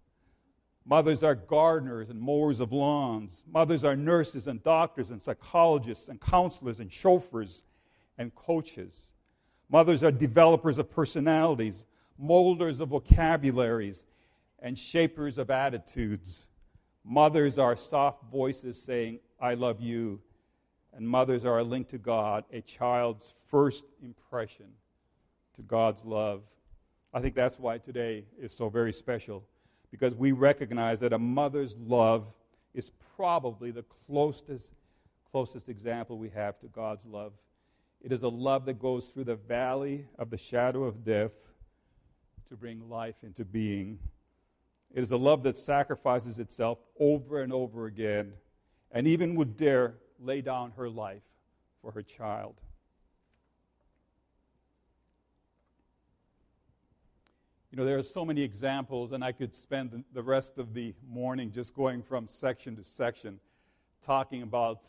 Mothers 0.85 1.23
are 1.23 1.35
gardeners 1.35 2.11
and 2.11 2.21
mowers 2.21 2.61
of 2.61 2.73
lawns. 2.73 3.45
Mothers 3.51 3.85
are 3.85 3.95
nurses 3.95 4.49
and 4.49 4.63
doctors 4.63 5.11
and 5.11 5.23
psychologists 5.23 6.09
and 6.09 6.21
counselors 6.21 6.81
and 6.81 6.93
chauffeurs 6.93 7.65
and 8.19 8.35
coaches. 8.35 9.13
Mothers 9.69 10.03
are 10.03 10.11
developers 10.11 10.79
of 10.79 10.91
personalities, 10.91 11.85
molders 12.19 12.81
of 12.81 12.91
vocabularies, 12.91 14.05
and 14.59 14.79
shapers 14.79 15.39
of 15.39 15.51
attitudes. 15.51 16.47
Mothers 17.05 17.59
are 17.59 17.77
soft 17.77 18.25
voices 18.31 18.81
saying, 18.81 19.21
I 19.41 19.55
love 19.55 19.81
you. 19.81 20.21
And 20.93 21.09
mothers 21.09 21.45
are 21.45 21.59
a 21.59 21.65
link 21.65 21.89
to 21.89 21.99
God, 21.99 22.45
a 22.53 22.61
child's 22.61 23.33
first 23.49 23.85
impression 24.03 24.67
to 25.55 25.63
God's 25.63 26.05
love. 26.05 26.43
I 27.15 27.21
think 27.21 27.35
that's 27.35 27.59
why 27.59 27.79
today 27.79 28.25
is 28.39 28.53
so 28.53 28.69
very 28.69 28.93
special, 28.93 29.45
because 29.93 30.17
we 30.17 30.33
recognize 30.33 30.99
that 31.01 31.13
a 31.13 31.19
mother's 31.19 31.77
love 31.77 32.27
is 32.75 32.91
probably 33.15 33.71
the 33.71 33.85
closest, 34.07 34.73
closest 35.31 35.69
example 35.69 36.19
we 36.19 36.31
have 36.31 36.59
to 36.59 36.67
God's 36.67 37.05
love. 37.05 37.35
It 38.01 38.11
is 38.11 38.25
a 38.25 38.29
love 38.29 38.65
that 38.65 38.81
goes 38.81 39.07
through 39.07 39.25
the 39.25 39.37
valley 39.37 40.07
of 40.19 40.31
the 40.31 40.39
shadow 40.39 40.83
of 40.85 41.05
death 41.05 41.33
to 42.49 42.57
bring 42.57 42.89
life 42.89 43.17
into 43.23 43.45
being. 43.45 43.99
It 44.93 45.03
is 45.03 45.13
a 45.13 45.17
love 45.17 45.43
that 45.45 45.57
sacrifices 45.57 46.39
itself 46.39 46.79
over 46.99 47.43
and 47.43 47.53
over 47.53 47.87
again 47.87 48.33
and 48.91 49.07
even 49.07 49.35
would 49.37 49.57
dare 49.57 49.95
lay 50.19 50.41
down 50.41 50.73
her 50.77 50.89
life 50.89 51.23
for 51.83 51.93
her 51.93 52.03
child. 52.03 52.55
You 57.73 57.79
know, 57.79 57.87
there 57.87 57.97
are 57.97 58.03
so 58.03 58.23
many 58.23 58.43
examples, 58.43 59.13
and 59.13 59.25
I 59.25 59.33
could 59.33 59.57
spend 59.57 60.05
the 60.13 60.23
rest 60.23 60.59
of 60.59 60.75
the 60.75 60.93
morning 61.09 61.51
just 61.51 61.75
going 61.75 62.03
from 62.03 62.29
section 62.29 62.77
to 62.77 62.85
section 62.85 63.41
talking 64.03 64.43
about 64.43 64.89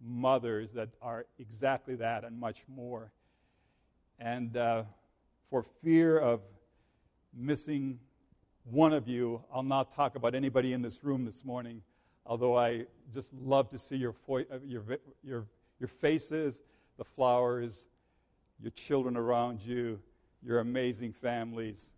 mothers 0.00 0.72
that 0.74 0.90
are 1.02 1.26
exactly 1.40 1.96
that 1.96 2.22
and 2.22 2.38
much 2.38 2.62
more. 2.68 3.10
And 4.20 4.56
uh, 4.56 4.84
for 5.50 5.64
fear 5.64 6.16
of 6.16 6.42
missing 7.34 7.98
one 8.70 8.92
of 8.92 9.08
you, 9.08 9.42
I'll 9.52 9.64
not 9.64 9.90
talk 9.90 10.14
about 10.14 10.36
anybody 10.36 10.74
in 10.74 10.80
this 10.80 11.02
room 11.02 11.24
this 11.24 11.44
morning, 11.44 11.82
although 12.24 12.56
I 12.56 12.86
just 13.12 13.34
love 13.34 13.68
to 13.70 13.78
see 13.80 13.96
your, 13.96 14.12
fo- 14.12 14.44
uh, 14.48 14.60
your, 14.64 14.84
your, 15.24 15.46
your 15.80 15.88
faces, 15.88 16.62
the 16.98 17.04
flowers, 17.04 17.88
your 18.60 18.70
children 18.70 19.16
around 19.16 19.60
you, 19.60 19.98
your 20.40 20.60
amazing 20.60 21.12
families. 21.12 21.94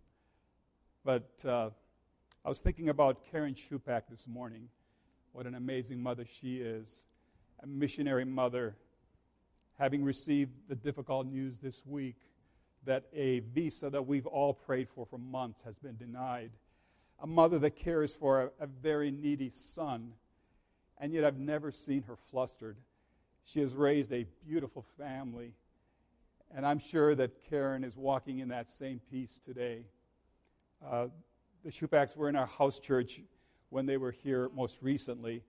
But 1.05 1.29
uh, 1.47 1.69
I 2.43 2.49
was 2.49 2.61
thinking 2.61 2.89
about 2.89 3.29
Karen 3.29 3.53
Shupak 3.53 4.09
this 4.09 4.27
morning, 4.27 4.67
what 5.33 5.45
an 5.45 5.53
amazing 5.53 6.01
mother 6.01 6.25
she 6.25 6.57
is 6.57 7.05
a 7.61 7.67
missionary 7.67 8.25
mother, 8.25 8.75
having 9.77 10.03
received 10.03 10.51
the 10.67 10.75
difficult 10.75 11.27
news 11.27 11.59
this 11.59 11.85
week 11.85 12.17
that 12.85 13.03
a 13.13 13.39
visa 13.53 13.89
that 13.91 14.07
we've 14.07 14.25
all 14.25 14.51
prayed 14.51 14.89
for 14.89 15.05
for 15.05 15.19
months 15.19 15.61
has 15.61 15.77
been 15.77 15.95
denied. 15.95 16.49
A 17.19 17.27
mother 17.27 17.59
that 17.59 17.75
cares 17.75 18.15
for 18.15 18.41
a, 18.41 18.63
a 18.63 18.67
very 18.67 19.11
needy 19.11 19.51
son, 19.53 20.11
and 20.97 21.13
yet 21.13 21.23
I've 21.23 21.37
never 21.37 21.71
seen 21.71 22.01
her 22.03 22.15
flustered. 22.15 22.77
She 23.45 23.59
has 23.61 23.75
raised 23.75 24.11
a 24.11 24.25
beautiful 24.45 24.83
family, 24.97 25.53
and 26.53 26.65
I'm 26.65 26.79
sure 26.79 27.13
that 27.13 27.43
Karen 27.47 27.83
is 27.83 27.95
walking 27.95 28.39
in 28.39 28.47
that 28.49 28.71
same 28.71 28.99
peace 29.11 29.39
today. 29.43 29.85
Uh, 30.89 31.07
the 31.63 31.71
Shupaks 31.71 32.15
were 32.15 32.29
in 32.29 32.35
our 32.35 32.45
house 32.45 32.79
church 32.79 33.21
when 33.69 33.85
they 33.85 33.97
were 33.97 34.11
here 34.11 34.49
most 34.55 34.77
recently. 34.81 35.41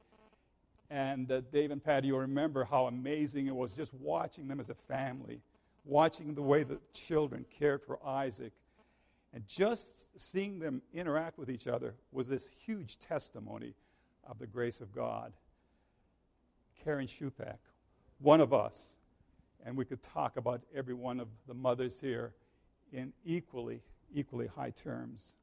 And 0.88 1.30
uh, 1.30 1.42
Dave 1.52 1.70
and 1.70 1.82
Patty, 1.82 2.08
you'll 2.08 2.20
remember 2.20 2.64
how 2.64 2.86
amazing 2.86 3.46
it 3.46 3.54
was 3.54 3.72
just 3.72 3.92
watching 3.94 4.48
them 4.48 4.60
as 4.60 4.70
a 4.70 4.74
family, 4.74 5.40
watching 5.84 6.34
the 6.34 6.42
way 6.42 6.62
the 6.62 6.78
children 6.92 7.44
cared 7.58 7.82
for 7.82 7.98
Isaac. 8.06 8.52
And 9.34 9.46
just 9.46 10.06
seeing 10.16 10.58
them 10.58 10.80
interact 10.94 11.38
with 11.38 11.50
each 11.50 11.66
other 11.66 11.94
was 12.12 12.28
this 12.28 12.48
huge 12.64 12.98
testimony 12.98 13.74
of 14.28 14.38
the 14.38 14.46
grace 14.46 14.80
of 14.80 14.94
God. 14.94 15.32
Karen 16.82 17.06
Shupak, 17.06 17.58
one 18.20 18.40
of 18.40 18.54
us, 18.54 18.96
and 19.64 19.76
we 19.76 19.84
could 19.84 20.02
talk 20.02 20.36
about 20.36 20.62
every 20.74 20.94
one 20.94 21.20
of 21.20 21.28
the 21.48 21.54
mothers 21.54 22.00
here 22.00 22.32
in 22.92 23.12
equally, 23.24 23.82
equally 24.14 24.46
high 24.46 24.70
terms. 24.70 25.34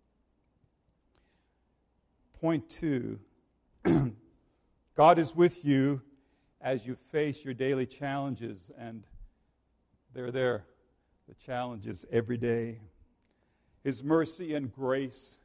Point 2.40 2.70
two 2.70 3.20
God 4.96 5.18
is 5.18 5.36
with 5.36 5.66
you 5.66 6.02
as 6.62 6.86
you 6.86 6.96
face 6.96 7.44
your 7.44 7.54
daily 7.54 7.86
challenges, 7.86 8.72
and 8.78 9.04
they're 10.14 10.32
there, 10.32 10.66
the 11.28 11.36
challenges 11.36 12.06
every 12.12 12.38
day. 12.38 12.80
His 13.84 14.04
mercy 14.04 14.54
and 14.56 14.72
grace 14.72 15.40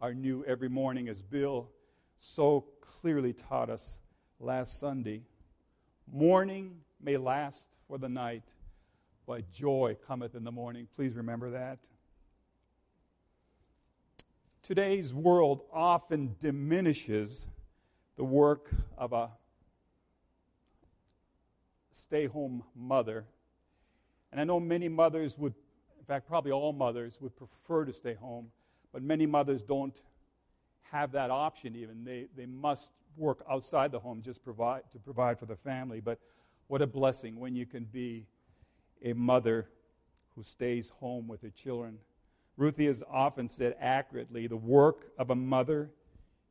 are 0.00 0.14
new 0.14 0.44
every 0.44 0.68
morning, 0.68 1.08
as 1.08 1.20
Bill 1.20 1.68
so 2.18 2.64
clearly 2.80 3.32
taught 3.32 3.68
us 3.68 3.98
last 4.40 4.80
Sunday. 4.80 5.22
Morning 6.10 6.76
may 7.02 7.16
last 7.16 7.68
for 7.86 7.98
the 7.98 8.08
night, 8.08 8.52
but 9.26 9.50
joy 9.52 9.96
cometh 10.06 10.34
in 10.34 10.44
the 10.44 10.52
morning. 10.52 10.86
Please 10.94 11.14
remember 11.14 11.50
that. 11.50 11.80
Today's 14.66 15.14
world 15.14 15.60
often 15.72 16.34
diminishes 16.40 17.46
the 18.16 18.24
work 18.24 18.68
of 18.98 19.12
a 19.12 19.30
stay 21.92 22.26
home 22.26 22.64
mother. 22.74 23.26
And 24.32 24.40
I 24.40 24.44
know 24.44 24.58
many 24.58 24.88
mothers 24.88 25.38
would, 25.38 25.54
in 26.00 26.04
fact, 26.04 26.26
probably 26.26 26.50
all 26.50 26.72
mothers 26.72 27.20
would 27.20 27.36
prefer 27.36 27.84
to 27.84 27.92
stay 27.92 28.14
home, 28.14 28.48
but 28.92 29.04
many 29.04 29.24
mothers 29.24 29.62
don't 29.62 30.02
have 30.90 31.12
that 31.12 31.30
option 31.30 31.76
even. 31.76 32.02
They, 32.02 32.26
they 32.36 32.46
must 32.46 32.90
work 33.16 33.44
outside 33.48 33.92
the 33.92 34.00
home 34.00 34.20
just 34.20 34.42
provide, 34.42 34.82
to 34.90 34.98
provide 34.98 35.38
for 35.38 35.46
the 35.46 35.54
family. 35.54 36.00
But 36.00 36.18
what 36.66 36.82
a 36.82 36.88
blessing 36.88 37.38
when 37.38 37.54
you 37.54 37.66
can 37.66 37.84
be 37.84 38.26
a 39.00 39.12
mother 39.12 39.68
who 40.34 40.42
stays 40.42 40.88
home 40.88 41.28
with 41.28 41.42
her 41.42 41.50
children. 41.50 41.98
Ruthie 42.56 42.86
has 42.86 43.02
often 43.10 43.48
said 43.48 43.76
accurately 43.80 44.46
the 44.46 44.56
work 44.56 45.10
of 45.18 45.30
a 45.30 45.34
mother 45.34 45.90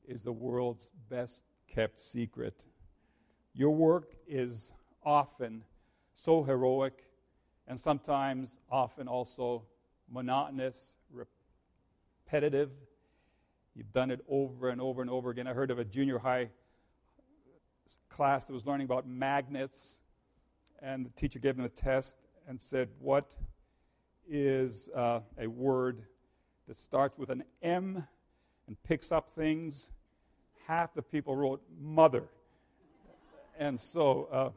is 0.07 0.21
the 0.21 0.31
world's 0.31 0.91
best 1.09 1.43
kept 1.67 1.99
secret. 1.99 2.65
Your 3.53 3.71
work 3.71 4.13
is 4.27 4.73
often 5.03 5.63
so 6.13 6.43
heroic 6.43 7.03
and 7.67 7.79
sometimes 7.79 8.59
often 8.69 9.07
also 9.07 9.63
monotonous, 10.09 10.97
repetitive. 11.11 12.71
You've 13.73 13.91
done 13.91 14.11
it 14.11 14.23
over 14.29 14.69
and 14.69 14.79
over 14.79 15.01
and 15.01 15.09
over 15.09 15.31
again. 15.31 15.47
I 15.47 15.53
heard 15.53 15.71
of 15.71 15.79
a 15.79 15.85
junior 15.85 16.19
high 16.19 16.49
class 18.09 18.45
that 18.45 18.53
was 18.53 18.65
learning 18.65 18.85
about 18.85 19.07
magnets, 19.07 20.01
and 20.81 21.05
the 21.05 21.09
teacher 21.09 21.39
gave 21.39 21.55
them 21.55 21.65
a 21.65 21.69
test 21.69 22.17
and 22.47 22.61
said, 22.61 22.89
What 22.99 23.31
is 24.29 24.89
uh, 24.95 25.19
a 25.39 25.47
word 25.47 26.03
that 26.67 26.77
starts 26.77 27.17
with 27.17 27.29
an 27.29 27.43
M 27.61 28.03
and 28.67 28.83
picks 28.83 29.11
up 29.11 29.29
things? 29.35 29.89
Half 30.67 30.93
the 30.93 31.01
people 31.01 31.35
wrote 31.35 31.61
mother. 31.79 32.23
And 33.57 33.79
so 33.79 34.27
uh, 34.31 34.49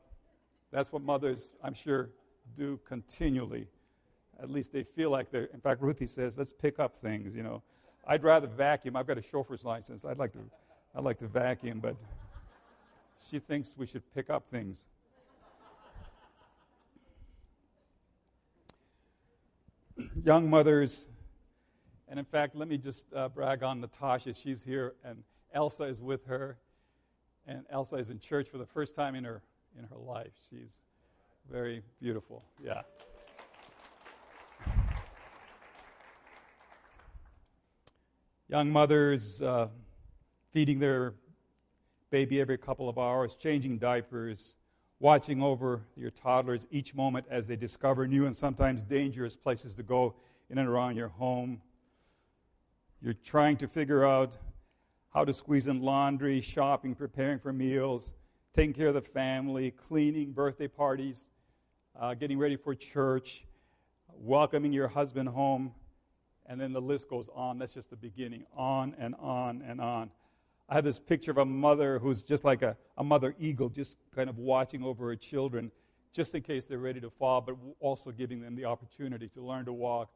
that's 0.71 0.93
what 0.93 1.03
mothers, 1.03 1.53
I'm 1.63 1.75
sure, 1.75 2.11
do 2.57 2.81
continually. 2.85 3.67
At 4.41 4.51
least 4.51 4.73
they 4.73 4.83
feel 4.83 5.11
like 5.11 5.31
they're. 5.31 5.49
In 5.53 5.61
fact, 5.61 5.83
Ruthie 5.83 6.07
says, 6.07 6.39
let's 6.39 6.53
pick 6.53 6.79
up 6.79 6.97
things, 6.97 7.35
you 7.35 7.43
know. 7.43 7.63
I'd 8.07 8.23
rather 8.23 8.47
vacuum. 8.47 8.97
I've 8.97 9.07
got 9.07 9.19
a 9.19 9.23
chauffeur's 9.23 9.65
license. 9.65 10.05
I'd 10.05 10.19
like 10.19 10.33
to, 10.33 10.39
I'd 10.95 11.05
like 11.05 11.19
to 11.19 11.27
vacuum, 11.27 11.81
but 11.81 11.97
she 13.29 13.39
thinks 13.39 13.75
we 13.77 13.87
should 13.87 14.03
pick 14.15 14.31
up 14.31 14.45
things. 14.51 14.87
Young 20.25 20.51
mothers, 20.51 21.07
and 22.09 22.19
in 22.19 22.25
fact, 22.25 22.57
let 22.57 22.67
me 22.69 22.77
just 22.77 23.07
uh, 23.15 23.29
brag 23.29 23.63
on 23.63 23.81
Natasha. 23.81 24.35
She's 24.35 24.65
here, 24.65 24.95
and 25.05 25.23
Elsa 25.53 25.85
is 25.85 26.03
with 26.03 26.25
her, 26.27 26.59
and 27.47 27.65
Elsa 27.71 27.97
is 27.97 28.11
in 28.11 28.19
church 28.19 28.49
for 28.49 28.59
the 28.59 28.67
first 28.67 28.95
time 28.95 29.15
in 29.15 29.23
her 29.25 29.43
in 29.79 29.85
her 29.85 29.97
life. 29.97 30.33
She's 30.51 30.83
very 31.51 31.83
beautiful. 32.01 32.45
Yeah. 32.63 32.83
Young 38.49 38.71
mothers 38.71 39.41
uh, 39.41 39.69
feeding 40.52 40.78
their 40.78 41.15
baby 42.11 42.41
every 42.41 42.59
couple 42.59 42.89
of 42.89 42.99
hours, 42.99 43.35
changing 43.35 43.78
diapers, 43.78 44.57
watching 45.00 45.43
over 45.43 45.82
your 45.97 46.11
toddlers 46.11 46.67
each 46.71 46.95
moment 46.95 47.25
as 47.30 47.47
they 47.47 47.56
discover 47.56 48.06
new 48.06 48.26
and 48.26 48.37
sometimes 48.37 48.82
dangerous 48.82 49.37
places 49.37 49.75
to 49.75 49.82
go 49.82 50.15
in 50.50 50.58
and 50.58 50.69
around 50.69 50.97
your 50.97 51.08
home. 51.08 51.61
You're 53.00 53.15
trying 53.15 53.56
to 53.58 53.69
figure 53.69 54.04
out 54.04 54.32
how 55.15 55.25
to 55.25 55.32
squeeze 55.32 55.67
in 55.67 55.82
laundry, 55.82 56.41
shopping, 56.41 56.95
preparing 56.95 57.39
for 57.39 57.52
meals, 57.52 58.13
taking 58.52 58.73
care 58.73 58.89
of 58.89 58.95
the 58.95 59.00
family, 59.00 59.71
cleaning, 59.71 60.32
birthday 60.32 60.69
parties, 60.69 61.28
uh, 61.99 62.15
getting 62.15 62.39
ready 62.39 62.56
for 62.56 62.75
church, 62.75 63.45
welcoming 64.15 64.73
your 64.73 64.89
husband 64.89 65.28
home, 65.28 65.73
and 66.47 66.61
then 66.61 66.73
the 66.73 66.80
list 66.80 67.08
goes 67.08 67.28
on. 67.34 67.58
That's 67.58 67.75
just 67.75 67.91
the 67.91 67.97
beginning, 67.97 68.45
on 68.56 68.97
and 68.99 69.15
on 69.21 69.63
and 69.63 69.80
on. 69.80 70.11
I 70.69 70.75
have 70.75 70.85
this 70.85 70.99
picture 70.99 71.31
of 71.31 71.39
a 71.39 71.45
mother 71.45 71.99
who's 71.99 72.23
just 72.23 72.45
like 72.45 72.63
a, 72.63 72.76
a 72.99 73.04
mother 73.04 73.35
eagle, 73.39 73.69
just 73.69 73.97
kind 74.15 74.28
of 74.28 74.39
watching 74.39 74.83
over 74.83 75.07
her 75.07 75.17
children, 75.17 75.71
just 76.13 76.35
in 76.35 76.43
case 76.43 76.67
they're 76.67 76.78
ready 76.78 77.00
to 77.00 77.11
fall, 77.11 77.41
but 77.41 77.57
also 77.81 78.11
giving 78.11 78.41
them 78.41 78.54
the 78.54 78.67
opportunity 78.67 79.28
to 79.28 79.41
learn 79.41 79.65
to 79.65 79.73
walk, 79.73 80.11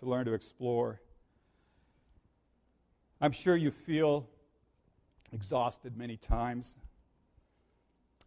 to 0.00 0.06
learn 0.06 0.26
to 0.26 0.34
explore. 0.34 1.00
I'm 3.20 3.32
sure 3.32 3.56
you 3.56 3.70
feel 3.70 4.28
exhausted 5.32 5.96
many 5.96 6.18
times. 6.18 6.76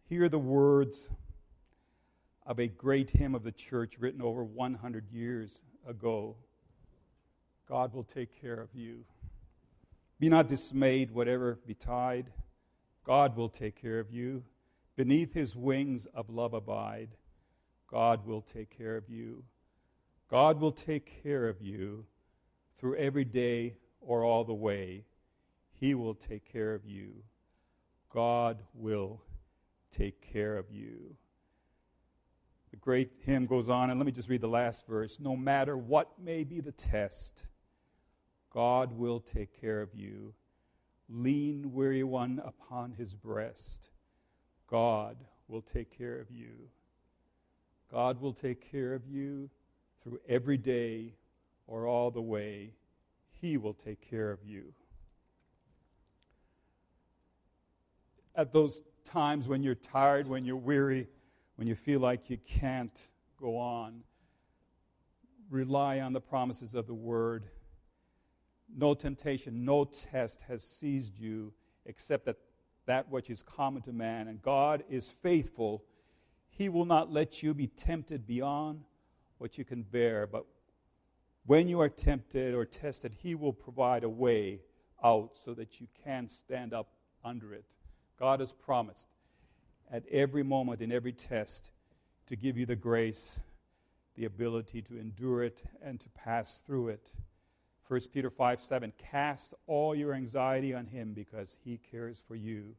Hear 0.08 0.28
the 0.28 0.38
words 0.38 1.10
of 2.44 2.58
a 2.58 2.66
great 2.66 3.10
hymn 3.10 3.34
of 3.34 3.44
the 3.44 3.52
church 3.52 3.98
written 4.00 4.22
over 4.22 4.42
100 4.42 5.10
years 5.12 5.62
ago 5.86 6.36
God 7.68 7.92
will 7.92 8.04
take 8.04 8.40
care 8.40 8.58
of 8.58 8.68
you. 8.72 9.04
Be 10.18 10.28
not 10.28 10.48
dismayed, 10.48 11.10
whatever 11.10 11.58
betide. 11.66 12.30
God 13.04 13.36
will 13.36 13.48
take 13.48 13.80
care 13.80 14.00
of 14.00 14.10
you. 14.10 14.42
Beneath 14.96 15.32
his 15.32 15.54
wings 15.54 16.06
of 16.06 16.28
love 16.28 16.54
abide. 16.54 17.10
God 17.86 18.26
will 18.26 18.42
take 18.42 18.76
care 18.76 18.96
of 18.96 19.08
you. 19.08 19.44
God 20.30 20.60
will 20.60 20.72
take 20.72 21.22
care 21.22 21.48
of 21.48 21.62
you 21.62 22.04
through 22.76 22.96
every 22.96 23.24
day 23.24 23.76
or 24.00 24.24
all 24.24 24.44
the 24.44 24.52
way. 24.54 25.04
He 25.72 25.94
will 25.94 26.14
take 26.14 26.50
care 26.52 26.74
of 26.74 26.84
you. 26.84 27.22
God 28.10 28.62
will 28.74 29.22
take 29.90 30.20
care 30.20 30.56
of 30.56 30.70
you. 30.70 31.16
The 32.70 32.76
great 32.76 33.16
hymn 33.24 33.46
goes 33.46 33.70
on, 33.70 33.90
and 33.90 33.98
let 33.98 34.04
me 34.04 34.12
just 34.12 34.28
read 34.28 34.42
the 34.42 34.48
last 34.48 34.86
verse. 34.86 35.18
No 35.18 35.34
matter 35.36 35.76
what 35.76 36.18
may 36.18 36.44
be 36.44 36.60
the 36.60 36.72
test, 36.72 37.46
God 38.50 38.92
will 38.92 39.20
take 39.20 39.60
care 39.60 39.80
of 39.80 39.94
you. 39.94 40.34
Lean, 41.08 41.72
weary 41.72 42.02
one, 42.02 42.40
upon 42.44 42.92
his 42.92 43.14
breast. 43.14 43.88
God 44.68 45.16
will 45.48 45.62
take 45.62 45.96
care 45.96 46.18
of 46.20 46.30
you. 46.30 46.68
God 47.90 48.20
will 48.20 48.34
take 48.34 48.70
care 48.70 48.94
of 48.94 49.06
you 49.06 49.48
through 50.02 50.20
every 50.28 50.58
day 50.58 51.14
or 51.66 51.86
all 51.86 52.10
the 52.10 52.20
way. 52.20 52.74
He 53.40 53.56
will 53.56 53.74
take 53.74 54.00
care 54.10 54.30
of 54.30 54.42
you. 54.44 54.74
At 58.34 58.52
those 58.52 58.82
times 59.04 59.48
when 59.48 59.62
you're 59.62 59.74
tired, 59.74 60.28
when 60.28 60.44
you're 60.44 60.56
weary, 60.56 61.08
when 61.56 61.66
you 61.66 61.74
feel 61.74 62.00
like 62.00 62.28
you 62.30 62.38
can't 62.46 63.08
go 63.40 63.56
on, 63.56 64.02
rely 65.50 66.00
on 66.00 66.12
the 66.12 66.20
promises 66.20 66.74
of 66.74 66.86
the 66.86 66.94
Word. 66.94 67.44
No 68.76 68.94
temptation, 68.94 69.64
no 69.64 69.84
test 69.84 70.42
has 70.48 70.62
seized 70.62 71.18
you 71.18 71.52
except 71.86 72.26
that, 72.26 72.36
that 72.86 73.10
which 73.10 73.30
is 73.30 73.42
common 73.42 73.82
to 73.82 73.92
man. 73.92 74.28
And 74.28 74.42
God 74.42 74.84
is 74.90 75.08
faithful. 75.08 75.84
He 76.50 76.68
will 76.68 76.84
not 76.84 77.12
let 77.12 77.42
you 77.42 77.54
be 77.54 77.66
tempted 77.66 78.26
beyond 78.26 78.84
what 79.38 79.56
you 79.56 79.64
can 79.64 79.82
bear. 79.82 80.26
But 80.26 80.44
when 81.46 81.68
you 81.68 81.80
are 81.80 81.88
tempted 81.88 82.54
or 82.54 82.64
tested, 82.64 83.14
He 83.18 83.34
will 83.34 83.52
provide 83.52 84.04
a 84.04 84.08
way 84.08 84.60
out 85.02 85.38
so 85.42 85.54
that 85.54 85.80
you 85.80 85.86
can 86.04 86.28
stand 86.28 86.74
up 86.74 86.90
under 87.24 87.54
it. 87.54 87.64
God 88.18 88.40
has 88.40 88.52
promised 88.52 89.08
at 89.90 90.06
every 90.08 90.42
moment, 90.42 90.82
in 90.82 90.92
every 90.92 91.12
test, 91.12 91.70
to 92.26 92.36
give 92.36 92.58
you 92.58 92.66
the 92.66 92.76
grace, 92.76 93.40
the 94.16 94.26
ability 94.26 94.82
to 94.82 94.98
endure 94.98 95.42
it, 95.42 95.62
and 95.82 95.98
to 96.00 96.08
pass 96.10 96.62
through 96.66 96.88
it. 96.88 97.10
1 97.88 98.00
Peter 98.12 98.28
5 98.28 98.62
7, 98.62 98.92
cast 98.98 99.54
all 99.66 99.94
your 99.94 100.12
anxiety 100.12 100.74
on 100.74 100.86
him 100.86 101.14
because 101.14 101.56
he 101.64 101.80
cares 101.90 102.22
for 102.28 102.34
you. 102.34 102.74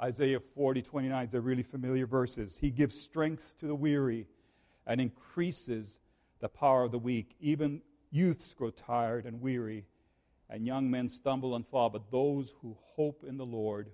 Isaiah 0.00 0.40
40 0.40 0.82
29 0.82 1.26
is 1.26 1.34
really 1.34 1.62
familiar 1.62 2.06
verses. 2.06 2.56
He 2.60 2.70
gives 2.70 2.98
strength 2.98 3.54
to 3.58 3.66
the 3.66 3.74
weary 3.74 4.26
and 4.86 5.00
increases 5.00 5.98
the 6.40 6.48
power 6.48 6.84
of 6.84 6.92
the 6.92 6.98
weak. 6.98 7.34
Even 7.40 7.80
youths 8.10 8.54
grow 8.54 8.70
tired 8.70 9.24
and 9.24 9.40
weary, 9.40 9.84
and 10.48 10.66
young 10.66 10.90
men 10.90 11.08
stumble 11.08 11.56
and 11.56 11.66
fall. 11.66 11.90
But 11.90 12.10
those 12.10 12.54
who 12.62 12.76
hope 12.94 13.24
in 13.26 13.36
the 13.36 13.46
Lord 13.46 13.90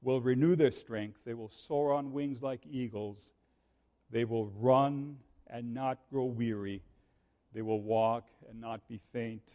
will 0.00 0.20
renew 0.20 0.56
their 0.56 0.72
strength. 0.72 1.20
They 1.24 1.34
will 1.34 1.48
soar 1.50 1.92
on 1.92 2.12
wings 2.12 2.42
like 2.42 2.66
eagles. 2.68 3.32
They 4.10 4.24
will 4.24 4.46
run 4.58 5.18
and 5.46 5.74
not 5.74 5.98
grow 6.10 6.24
weary. 6.24 6.82
They 7.52 7.62
will 7.62 7.80
walk 7.80 8.26
and 8.48 8.60
not 8.60 8.88
be 8.88 9.00
faint. 9.12 9.54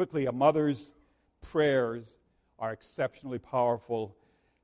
Quickly, 0.00 0.24
a 0.24 0.32
mother's 0.32 0.94
prayers 1.42 2.20
are 2.58 2.72
exceptionally 2.72 3.38
powerful. 3.38 4.16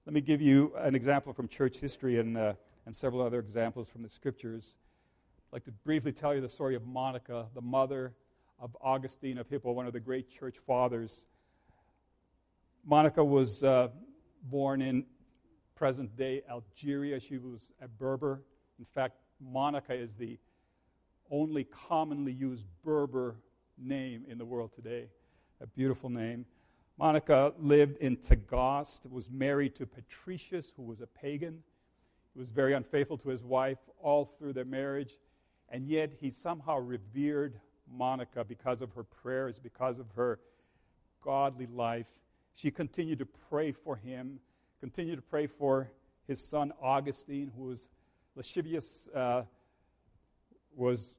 Let 0.07 0.14
me 0.14 0.22
give 0.22 0.40
you 0.40 0.72
an 0.79 0.94
example 0.94 1.35
from 1.35 1.46
church 1.46 1.77
history 1.77 2.18
and, 2.20 2.38
uh, 2.38 2.55
and 2.87 2.96
several 2.96 3.20
other 3.20 3.38
examples 3.38 3.87
from 3.87 4.03
the 4.03 4.09
scriptures. 4.09 4.77
I'd 5.37 5.57
like 5.57 5.64
to 5.64 5.72
briefly 5.72 6.11
tell 6.11 6.35
you 6.35 6.40
the 6.40 6.49
story 6.49 6.75
of 6.75 6.87
Monica, 6.87 7.49
the 7.55 7.61
mother 7.61 8.14
of 8.59 8.75
Augustine 8.81 9.37
of 9.37 9.46
Hippo, 9.46 9.72
one 9.72 9.87
of 9.87 9.92
the 9.92 10.01
great 10.01 10.31
church 10.31 10.57
fathers. 10.57 11.27
Monica 12.87 13.22
was 13.22 13.62
uh, 13.62 13.88
born 14.44 14.81
in 14.81 15.05
present 15.75 16.16
day 16.16 16.44
Algeria. 16.49 17.20
She 17.20 17.37
was 17.37 17.72
a 17.83 17.88
Berber. 17.88 18.40
In 18.79 18.87
fact, 18.87 19.16
Monica 19.38 19.92
is 19.92 20.16
the 20.16 20.38
only 21.31 21.64
commonly 21.64 22.33
used 22.33 22.64
Berber 22.83 23.37
name 23.77 24.25
in 24.27 24.38
the 24.38 24.46
world 24.46 24.72
today. 24.72 25.11
A 25.61 25.66
beautiful 25.66 26.11
name. 26.11 26.45
Monica 26.99 27.55
lived 27.59 27.97
in 27.99 28.16
Tagaste, 28.16 29.11
was 29.11 29.31
married 29.31 29.75
to 29.77 29.87
Patricius, 29.87 30.73
who 30.77 30.83
was 30.83 31.01
a 31.01 31.07
pagan. 31.07 31.62
He 32.35 32.38
was 32.38 32.51
very 32.51 32.75
unfaithful 32.75 33.16
to 33.19 33.31
his 33.31 33.42
wife 33.42 33.79
all 33.99 34.27
through 34.27 34.53
their 34.53 34.66
marriage, 34.66 35.19
and 35.71 35.87
yet 35.87 36.12
he 36.21 36.31
somehow 36.31 36.79
revered 36.79 37.59
Monica 37.90 38.45
because 38.45 38.83
of 38.83 38.92
her 38.92 39.03
prayers, 39.03 39.59
because 39.59 39.99
of 39.99 40.11
her 40.14 40.40
godly 41.23 41.66
life. 41.66 42.07
She 42.55 42.71
continued 42.71 43.19
to 43.21 43.27
pray 43.27 43.73
for 43.73 43.97
him, 43.97 44.38
continued 44.81 45.16
to 45.16 45.23
pray 45.23 45.47
for 45.47 45.90
his 46.27 46.42
son 46.42 46.71
Augustine, 46.83 47.51
who 47.57 47.64
was 47.64 47.88
lascivious, 48.35 49.09
uh, 49.14 49.42
was 50.75 51.14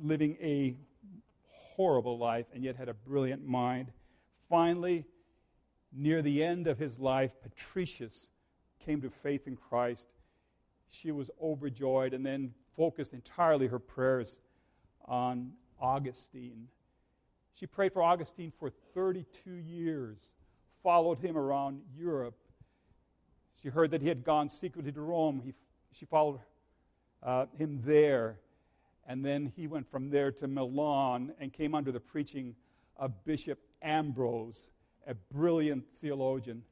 living 0.00 0.36
a 0.40 0.76
horrible 1.76 2.18
life, 2.18 2.46
and 2.54 2.62
yet 2.62 2.76
had 2.76 2.88
a 2.88 2.94
brilliant 2.94 3.44
mind. 3.44 3.90
Finally, 4.48 5.04
near 5.92 6.22
the 6.22 6.42
end 6.42 6.66
of 6.66 6.78
his 6.78 6.98
life, 6.98 7.32
Patricius 7.42 8.30
came 8.84 9.00
to 9.00 9.10
faith 9.10 9.46
in 9.46 9.56
Christ. 9.56 10.08
She 10.90 11.10
was 11.10 11.30
overjoyed 11.42 12.14
and 12.14 12.24
then 12.24 12.52
focused 12.76 13.12
entirely 13.12 13.66
her 13.66 13.78
prayers 13.78 14.40
on 15.06 15.52
Augustine. 15.80 16.68
She 17.54 17.66
prayed 17.66 17.92
for 17.92 18.02
Augustine 18.02 18.52
for 18.58 18.70
32 18.94 19.50
years, 19.50 20.34
followed 20.82 21.18
him 21.18 21.36
around 21.36 21.80
Europe. 21.96 22.36
She 23.62 23.68
heard 23.68 23.90
that 23.92 24.02
he 24.02 24.08
had 24.08 24.24
gone 24.24 24.48
secretly 24.48 24.92
to 24.92 25.00
Rome. 25.00 25.40
He, 25.44 25.54
she 25.92 26.04
followed 26.04 26.40
uh, 27.22 27.46
him 27.56 27.80
there. 27.84 28.38
And 29.06 29.24
then 29.24 29.52
he 29.54 29.66
went 29.66 29.90
from 29.90 30.10
there 30.10 30.32
to 30.32 30.48
Milan 30.48 31.32
and 31.38 31.52
came 31.52 31.74
under 31.74 31.92
the 31.92 32.00
preaching 32.00 32.54
of 32.96 33.24
Bishop 33.24 33.58
Ambrose, 33.82 34.70
a 35.06 35.14
brilliant 35.14 35.84
theologian. 35.94 36.62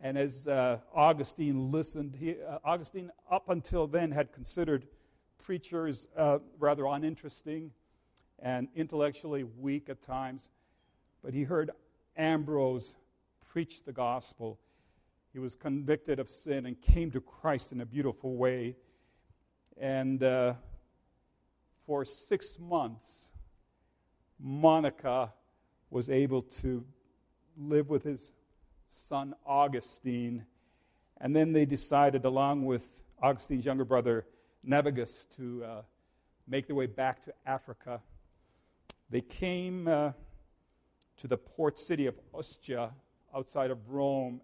And 0.00 0.18
as 0.18 0.46
uh, 0.46 0.78
Augustine 0.94 1.72
listened, 1.72 2.14
he, 2.14 2.36
uh, 2.48 2.58
Augustine, 2.64 3.10
up 3.30 3.48
until 3.48 3.86
then, 3.86 4.10
had 4.10 4.32
considered 4.32 4.86
preachers 5.42 6.06
uh, 6.16 6.38
rather 6.58 6.86
uninteresting 6.86 7.70
and 8.38 8.68
intellectually 8.76 9.44
weak 9.44 9.88
at 9.88 10.02
times. 10.02 10.50
But 11.22 11.32
he 11.32 11.42
heard 11.42 11.70
Ambrose 12.16 12.94
preach 13.50 13.82
the 13.82 13.92
gospel. 13.92 14.58
He 15.32 15.38
was 15.38 15.54
convicted 15.54 16.20
of 16.20 16.30
sin 16.30 16.66
and 16.66 16.80
came 16.80 17.10
to 17.12 17.20
Christ 17.20 17.72
in 17.72 17.80
a 17.80 17.86
beautiful 17.86 18.36
way. 18.36 18.76
And 19.80 20.22
uh, 20.22 20.54
for 21.86 22.04
six 22.04 22.58
months, 22.58 23.30
Monica 24.38 25.32
was 25.90 26.10
able 26.10 26.42
to 26.42 26.84
live 27.56 27.88
with 27.88 28.02
his 28.02 28.32
son 28.88 29.34
Augustine. 29.46 30.44
And 31.20 31.34
then 31.34 31.52
they 31.52 31.64
decided, 31.64 32.24
along 32.24 32.64
with 32.64 33.02
Augustine's 33.22 33.64
younger 33.64 33.84
brother 33.84 34.26
Navigius, 34.66 35.28
to 35.36 35.64
uh, 35.64 35.82
make 36.48 36.66
their 36.66 36.76
way 36.76 36.86
back 36.86 37.20
to 37.22 37.34
Africa. 37.46 38.00
They 39.10 39.20
came 39.20 39.86
uh, 39.88 40.12
to 41.18 41.28
the 41.28 41.36
port 41.36 41.78
city 41.78 42.06
of 42.06 42.18
Ostia 42.32 42.90
outside 43.34 43.70
of 43.70 43.88
Rome, 43.88 44.40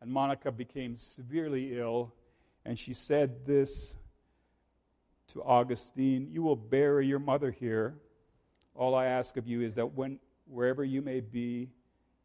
and 0.00 0.10
Monica 0.10 0.50
became 0.52 0.96
severely 0.96 1.78
ill. 1.78 2.14
And 2.64 2.78
she 2.78 2.94
said 2.94 3.44
this 3.46 3.96
to 5.28 5.42
Augustine 5.42 6.28
You 6.30 6.42
will 6.42 6.56
bury 6.56 7.06
your 7.06 7.18
mother 7.18 7.50
here. 7.50 7.94
All 8.74 8.94
I 8.94 9.06
ask 9.06 9.36
of 9.36 9.46
you 9.46 9.62
is 9.62 9.74
that 9.76 9.94
when, 9.94 10.18
wherever 10.46 10.84
you 10.84 11.00
may 11.00 11.20
be, 11.20 11.70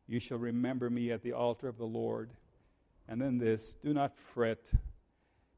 you 0.08 0.20
shall 0.20 0.40
remember 0.40 0.90
me 0.90 1.12
at 1.12 1.22
the 1.22 1.34
altar 1.34 1.68
of 1.68 1.78
the 1.78 1.86
Lord. 1.86 2.32
And 3.08 3.22
then 3.22 3.38
this 3.38 3.76
do 3.76 3.94
not 3.94 4.16
fret, 4.16 4.72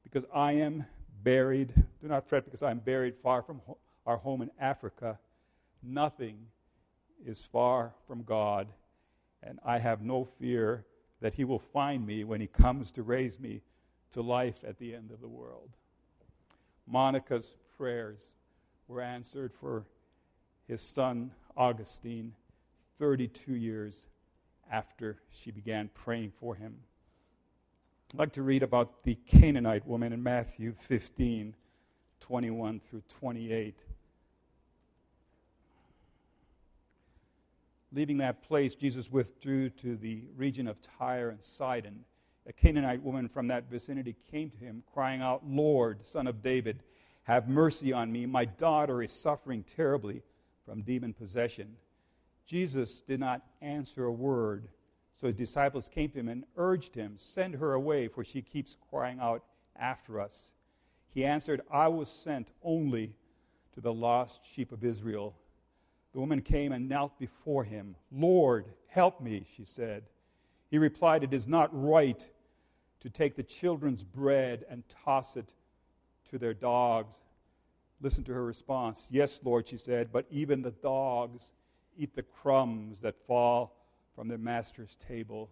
because 0.04 0.26
I 0.34 0.54
am 0.54 0.86
buried. 1.24 1.74
Do 2.02 2.08
not 2.08 2.28
fret, 2.28 2.46
because 2.46 2.64
I 2.64 2.72
am 2.72 2.80
buried 2.80 3.16
far 3.16 3.42
from 3.42 3.62
ho- 3.66 3.78
our 4.06 4.18
home 4.18 4.42
in 4.42 4.52
Africa. 4.60 5.20
Nothing 5.84 6.38
is 7.26 7.42
far 7.42 7.94
from 8.08 8.24
God, 8.24 8.68
and 9.44 9.60
I 9.66 9.80
have 9.80 10.02
no 10.02 10.24
fear 10.24 10.86
that 11.22 11.34
He 11.34 11.44
will 11.44 11.60
find 11.60 12.06
me 12.06 12.24
when 12.24 12.42
He 12.42 12.48
comes 12.48 12.92
to 12.92 13.04
raise 13.04 13.40
me 13.40 13.62
to 14.12 14.22
life 14.22 14.64
at 14.68 14.78
the 14.78 14.94
end 14.96 15.12
of 15.12 15.22
the 15.22 15.28
world. 15.28 15.70
Monica's 16.88 17.56
prayers 17.78 18.36
were 18.88 19.02
answered 19.02 19.54
for 19.54 19.86
his 20.68 20.82
son 20.82 21.32
Augustine 21.56 22.34
32 23.00 23.56
years 23.56 24.08
after 24.72 25.18
she 25.32 25.52
began 25.52 25.90
praying 25.94 26.32
for 26.40 26.56
him. 26.56 26.76
I'd 28.14 28.20
like 28.20 28.34
to 28.34 28.42
read 28.42 28.64
about 28.64 29.04
the 29.04 29.16
Canaanite 29.16 29.88
woman 29.88 30.14
in 30.14 30.22
Matthew 30.22 30.74
15 30.74 31.56
21 32.20 32.80
through 32.80 33.02
28. 33.10 33.84
Leaving 37.94 38.18
that 38.20 38.42
place, 38.44 38.76
Jesus 38.76 39.12
withdrew 39.12 39.70
to 39.70 39.98
the 39.98 40.22
region 40.38 40.68
of 40.68 40.78
Tyre 40.82 41.30
and 41.30 41.42
Sidon 41.42 42.06
a 42.48 42.54
Canaanite 42.54 43.04
woman 43.04 43.28
from 43.28 43.48
that 43.48 43.70
vicinity 43.70 44.16
came 44.30 44.50
to 44.50 44.58
him, 44.58 44.84
crying 44.94 45.22
out, 45.22 45.48
Lord, 45.48 46.06
son 46.06 46.28
of 46.28 46.42
David, 46.42 46.84
have 47.24 47.48
mercy 47.48 47.94
on 47.94 48.12
me. 48.12 48.26
My 48.26 48.46
daughter 48.46 49.04
is 49.04 49.12
suffering 49.12 49.64
terribly 49.64 50.24
from 50.66 50.82
demon 50.82 51.14
possession. 51.14 51.76
Jesus 52.46 53.02
did 53.02 53.20
not 53.20 53.44
answer 53.62 54.06
a 54.06 54.12
word. 54.12 54.68
So 55.14 55.28
his 55.28 55.36
disciples 55.36 55.88
came 55.88 56.10
to 56.10 56.20
him 56.20 56.30
and 56.30 56.46
urged 56.58 56.96
him, 56.96 57.14
Send 57.18 57.56
her 57.56 57.74
away, 57.74 58.08
for 58.08 58.24
she 58.24 58.42
keeps 58.42 58.76
crying 58.90 59.20
out 59.20 59.44
after 59.80 60.20
us. 60.20 60.52
He 61.14 61.26
answered, 61.26 61.62
I 61.72 61.90
was 61.90 62.10
sent 62.10 62.52
only 62.64 63.14
to 63.74 63.82
the 63.82 63.94
lost 63.94 64.42
sheep 64.46 64.72
of 64.72 64.84
Israel. 64.84 65.36
The 66.14 66.20
woman 66.20 66.42
came 66.42 66.72
and 66.72 66.90
knelt 66.90 67.20
before 67.20 67.64
him. 67.64 67.96
Lord, 68.12 68.66
help 68.88 69.22
me, 69.22 69.46
she 69.56 69.64
said. 69.64 70.04
He 70.72 70.78
replied, 70.78 71.24
It 71.24 71.34
is 71.34 71.48
not 71.48 71.70
right 71.74 72.28
to 73.02 73.10
take 73.10 73.36
the 73.36 73.44
children's 73.44 74.04
bread 74.04 74.66
and 74.70 74.84
toss 75.04 75.36
it 75.36 75.54
to 76.30 76.40
their 76.40 76.54
dogs. 76.54 77.22
Listen 78.00 78.24
to 78.24 78.34
her 78.34 78.46
response. 78.46 79.08
Yes, 79.12 79.42
Lord, 79.44 79.68
she 79.68 79.78
said, 79.78 80.12
but 80.12 80.26
even 80.32 80.62
the 80.62 80.72
dogs 80.72 81.52
eat 81.98 82.16
the 82.16 82.24
crumbs 82.24 83.02
that 83.02 83.16
fall 83.28 83.76
from 84.16 84.28
their 84.28 84.38
master's 84.38 84.96
table. 84.96 85.50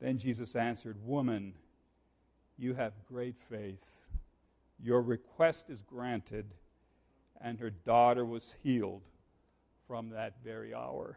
Then 0.00 0.16
Jesus 0.16 0.54
answered, 0.54 0.96
Woman, 1.04 1.54
you 2.56 2.74
have 2.74 2.92
great 3.06 3.36
faith. 3.50 4.00
Your 4.80 5.02
request 5.02 5.70
is 5.70 5.82
granted. 5.82 6.46
And 7.40 7.58
her 7.58 7.70
daughter 7.70 8.24
was 8.24 8.54
healed 8.62 9.02
from 9.86 10.10
that 10.10 10.34
very 10.44 10.74
hour. 10.74 11.16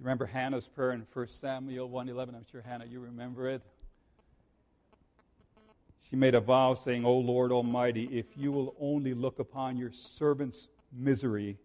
You 0.00 0.06
remember 0.06 0.24
Hannah's 0.24 0.66
prayer 0.66 0.92
in 0.92 1.06
1 1.12 1.26
Samuel 1.28 1.90
1:11? 1.90 2.34
I'm 2.34 2.46
sure 2.50 2.62
Hannah, 2.62 2.86
you 2.86 3.00
remember 3.00 3.46
it. 3.50 3.60
She 6.08 6.16
made 6.16 6.34
a 6.34 6.40
vow 6.40 6.72
saying, 6.72 7.04
"O 7.04 7.18
Lord 7.18 7.52
Almighty, 7.52 8.04
if 8.18 8.34
you 8.34 8.50
will 8.50 8.74
only 8.80 9.12
look 9.12 9.38
upon 9.38 9.76
your 9.76 9.92
servant's 9.92 10.70
misery 10.90 11.58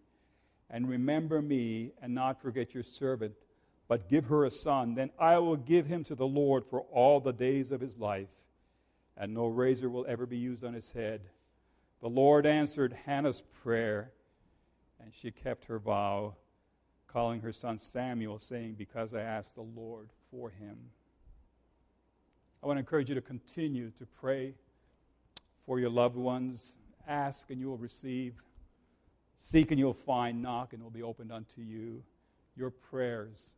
and 0.68 0.86
remember 0.86 1.40
me 1.40 1.92
and 2.02 2.14
not 2.14 2.42
forget 2.42 2.74
your 2.74 2.82
servant, 2.82 3.34
but 3.88 4.10
give 4.10 4.26
her 4.26 4.44
a 4.44 4.50
son, 4.50 4.94
then 4.94 5.10
I 5.18 5.38
will 5.38 5.56
give 5.56 5.86
him 5.86 6.04
to 6.04 6.14
the 6.14 6.26
Lord 6.26 6.66
for 6.66 6.82
all 6.82 7.20
the 7.20 7.32
days 7.32 7.72
of 7.72 7.80
his 7.80 7.96
life, 7.96 8.28
and 9.16 9.32
no 9.32 9.46
razor 9.46 9.88
will 9.88 10.04
ever 10.06 10.26
be 10.26 10.36
used 10.36 10.62
on 10.62 10.74
his 10.74 10.92
head." 10.92 11.30
The 12.00 12.10
Lord 12.10 12.44
answered 12.44 12.92
Hannah's 12.92 13.40
prayer, 13.40 14.12
and 15.00 15.14
she 15.14 15.30
kept 15.30 15.64
her 15.64 15.78
vow 15.78 16.36
calling 17.16 17.40
her 17.40 17.50
son 17.50 17.78
Samuel, 17.78 18.38
saying, 18.38 18.74
Because 18.76 19.14
I 19.14 19.22
asked 19.22 19.54
the 19.54 19.62
Lord 19.62 20.10
for 20.30 20.50
him. 20.50 20.76
I 22.62 22.66
want 22.66 22.76
to 22.76 22.80
encourage 22.80 23.08
you 23.08 23.14
to 23.14 23.22
continue 23.22 23.90
to 23.92 24.04
pray 24.04 24.52
for 25.64 25.80
your 25.80 25.88
loved 25.88 26.16
ones. 26.16 26.76
Ask 27.08 27.48
and 27.48 27.58
you 27.58 27.68
will 27.68 27.78
receive. 27.78 28.34
Seek 29.38 29.70
and 29.70 29.80
you'll 29.80 29.94
find. 29.94 30.42
Knock 30.42 30.74
and 30.74 30.82
it 30.82 30.84
will 30.84 30.90
be 30.90 31.02
opened 31.02 31.32
unto 31.32 31.62
you. 31.62 32.02
Your 32.54 32.68
prayers 32.68 33.54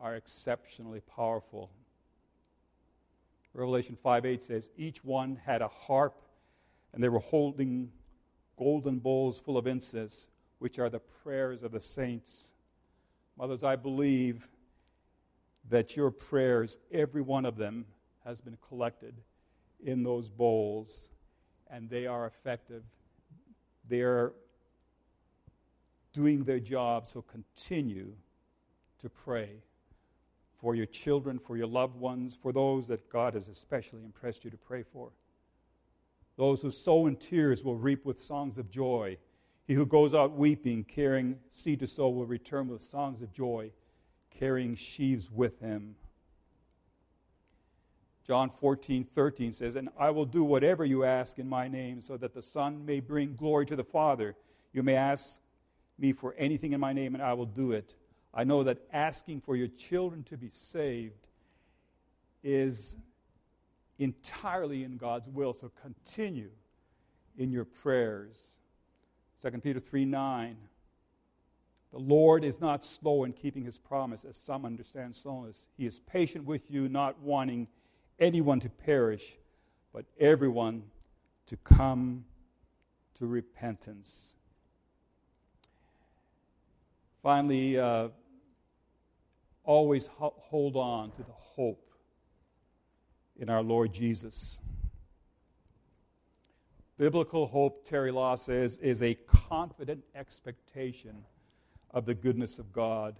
are 0.00 0.16
exceptionally 0.16 1.00
powerful. 1.00 1.68
Revelation 3.52 3.98
5 4.02 4.24
8 4.24 4.42
says, 4.42 4.70
Each 4.78 5.04
one 5.04 5.38
had 5.44 5.60
a 5.60 5.68
harp, 5.68 6.22
and 6.94 7.04
they 7.04 7.10
were 7.10 7.18
holding 7.18 7.92
golden 8.56 8.98
bowls 8.98 9.38
full 9.38 9.58
of 9.58 9.66
incense, 9.66 10.28
which 10.58 10.78
are 10.78 10.88
the 10.88 11.00
prayers 11.00 11.62
of 11.62 11.70
the 11.70 11.82
saints. 11.82 12.54
Mothers, 13.38 13.64
I 13.64 13.76
believe 13.76 14.46
that 15.70 15.96
your 15.96 16.10
prayers, 16.10 16.78
every 16.92 17.22
one 17.22 17.44
of 17.44 17.56
them, 17.56 17.84
has 18.24 18.40
been 18.40 18.56
collected 18.68 19.14
in 19.84 20.02
those 20.02 20.28
bowls, 20.28 21.10
and 21.70 21.88
they 21.90 22.06
are 22.06 22.26
effective. 22.26 22.82
They 23.88 24.00
are 24.02 24.32
doing 26.12 26.44
their 26.44 26.60
job, 26.60 27.08
so 27.08 27.22
continue 27.22 28.12
to 29.00 29.08
pray 29.10 29.50
for 30.58 30.74
your 30.74 30.86
children, 30.86 31.38
for 31.38 31.56
your 31.56 31.66
loved 31.66 31.96
ones, 31.96 32.38
for 32.40 32.52
those 32.52 32.86
that 32.88 33.10
God 33.10 33.34
has 33.34 33.48
especially 33.48 34.02
impressed 34.04 34.44
you 34.44 34.50
to 34.50 34.56
pray 34.56 34.82
for. 34.82 35.10
Those 36.36 36.62
who 36.62 36.70
sow 36.70 37.06
in 37.06 37.16
tears 37.16 37.62
will 37.62 37.76
reap 37.76 38.04
with 38.04 38.18
songs 38.18 38.58
of 38.58 38.70
joy. 38.70 39.18
He 39.66 39.74
who 39.74 39.86
goes 39.86 40.14
out 40.14 40.32
weeping, 40.32 40.84
carrying 40.84 41.38
seed 41.50 41.80
to 41.80 41.86
sow, 41.86 42.10
will 42.10 42.26
return 42.26 42.68
with 42.68 42.82
songs 42.82 43.22
of 43.22 43.32
joy, 43.32 43.70
carrying 44.30 44.74
sheaves 44.74 45.30
with 45.30 45.58
him. 45.60 45.96
John 48.26 48.50
14, 48.50 49.04
13 49.14 49.52
says, 49.52 49.74
And 49.74 49.88
I 49.98 50.10
will 50.10 50.24
do 50.24 50.44
whatever 50.44 50.84
you 50.84 51.04
ask 51.04 51.38
in 51.38 51.48
my 51.48 51.68
name, 51.68 52.00
so 52.00 52.16
that 52.16 52.34
the 52.34 52.42
Son 52.42 52.84
may 52.84 53.00
bring 53.00 53.36
glory 53.36 53.66
to 53.66 53.76
the 53.76 53.84
Father. 53.84 54.34
You 54.72 54.82
may 54.82 54.96
ask 54.96 55.40
me 55.98 56.12
for 56.12 56.34
anything 56.34 56.72
in 56.72 56.80
my 56.80 56.92
name, 56.92 57.14
and 57.14 57.22
I 57.22 57.34
will 57.34 57.46
do 57.46 57.72
it. 57.72 57.94
I 58.32 58.44
know 58.44 58.64
that 58.64 58.78
asking 58.92 59.42
for 59.42 59.56
your 59.56 59.68
children 59.68 60.24
to 60.24 60.36
be 60.36 60.50
saved 60.50 61.28
is 62.42 62.96
entirely 63.98 64.84
in 64.84 64.96
God's 64.96 65.28
will, 65.28 65.52
so 65.54 65.70
continue 65.80 66.50
in 67.38 67.50
your 67.50 67.64
prayers. 67.64 68.53
2 69.44 69.58
Peter 69.58 69.80
3 69.80 70.04
9. 70.06 70.56
The 71.92 71.98
Lord 71.98 72.44
is 72.44 72.60
not 72.60 72.84
slow 72.84 73.24
in 73.24 73.32
keeping 73.32 73.62
his 73.62 73.78
promise, 73.78 74.24
as 74.24 74.36
some 74.36 74.64
understand 74.64 75.14
slowness. 75.14 75.66
He 75.76 75.86
is 75.86 76.00
patient 76.00 76.44
with 76.44 76.70
you, 76.70 76.88
not 76.88 77.20
wanting 77.20 77.68
anyone 78.18 78.58
to 78.60 78.68
perish, 78.70 79.36
but 79.92 80.06
everyone 80.18 80.82
to 81.46 81.56
come 81.58 82.24
to 83.18 83.26
repentance. 83.26 84.34
Finally, 87.22 87.78
uh, 87.78 88.08
always 89.62 90.06
ho- 90.06 90.34
hold 90.38 90.76
on 90.76 91.10
to 91.12 91.22
the 91.22 91.32
hope 91.32 91.90
in 93.38 93.50
our 93.50 93.62
Lord 93.62 93.92
Jesus. 93.92 94.58
Biblical 96.96 97.48
hope, 97.48 97.84
Terry 97.84 98.12
Law 98.12 98.36
says, 98.36 98.76
is 98.76 99.02
a 99.02 99.14
confident 99.26 100.04
expectation 100.14 101.24
of 101.90 102.06
the 102.06 102.14
goodness 102.14 102.60
of 102.60 102.72
God. 102.72 103.16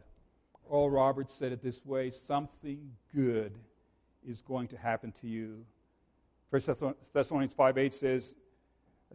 Oral 0.69 0.91
Roberts 0.91 1.35
said 1.35 1.51
it 1.51 1.61
this 1.61 1.85
way 1.85 2.11
something 2.11 2.93
good 3.13 3.59
is 4.25 4.43
going 4.43 4.69
to 4.69 4.77
happen 4.77 5.11
to 5.13 5.27
you. 5.27 5.65
1 6.51 6.63
Thessalonians 7.13 7.53
5 7.53 7.79
8 7.79 7.93
says, 7.93 8.37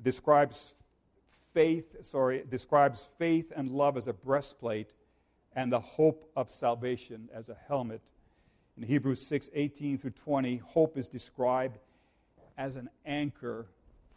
describes 0.02 0.76
faith, 1.54 1.96
sorry, 2.06 2.44
describes 2.50 3.08
faith 3.18 3.54
and 3.56 3.72
love 3.72 3.96
as 3.96 4.08
a 4.08 4.14
breastplate 4.14 4.94
and 5.56 5.72
the 5.72 5.80
hope 5.80 6.30
of 6.36 6.52
salvation 6.52 7.30
as 7.34 7.48
a 7.48 7.58
helmet. 7.68 8.02
In 8.76 8.84
Hebrews 8.84 9.26
6 9.26 9.50
18 9.54 9.98
through 9.98 10.12
20, 10.12 10.58
hope 10.58 10.98
is 10.98 11.08
described 11.08 11.80
as 12.58 12.76
an 12.76 12.90
anchor 13.06 13.68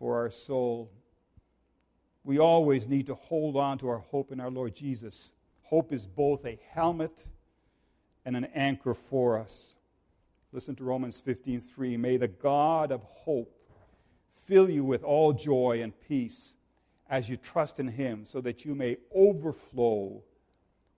for 0.02 0.16
our 0.16 0.32
soul. 0.32 0.90
We 2.24 2.40
always 2.40 2.88
need 2.88 3.06
to 3.06 3.14
hold 3.14 3.56
on 3.56 3.78
to 3.78 3.88
our 3.88 4.00
hope 4.00 4.32
in 4.32 4.40
our 4.40 4.50
Lord 4.50 4.74
Jesus. 4.74 5.30
Hope 5.62 5.92
is 5.92 6.08
both 6.08 6.44
a 6.44 6.58
helmet 6.72 7.24
and 8.24 8.34
an 8.34 8.46
anchor 8.46 8.94
for 8.94 9.38
us. 9.38 9.76
Listen 10.50 10.74
to 10.74 10.82
Romans 10.82 11.20
15:3. 11.20 11.96
May 11.96 12.16
the 12.16 12.26
God 12.26 12.90
of 12.90 13.04
hope 13.04 13.56
fill 14.32 14.68
you 14.68 14.84
with 14.84 15.04
all 15.04 15.32
joy 15.32 15.80
and 15.80 15.92
peace 16.00 16.56
as 17.08 17.28
you 17.28 17.36
trust 17.36 17.78
in 17.78 17.86
him, 17.86 18.24
so 18.24 18.40
that 18.40 18.64
you 18.64 18.74
may 18.74 18.96
overflow 19.14 20.20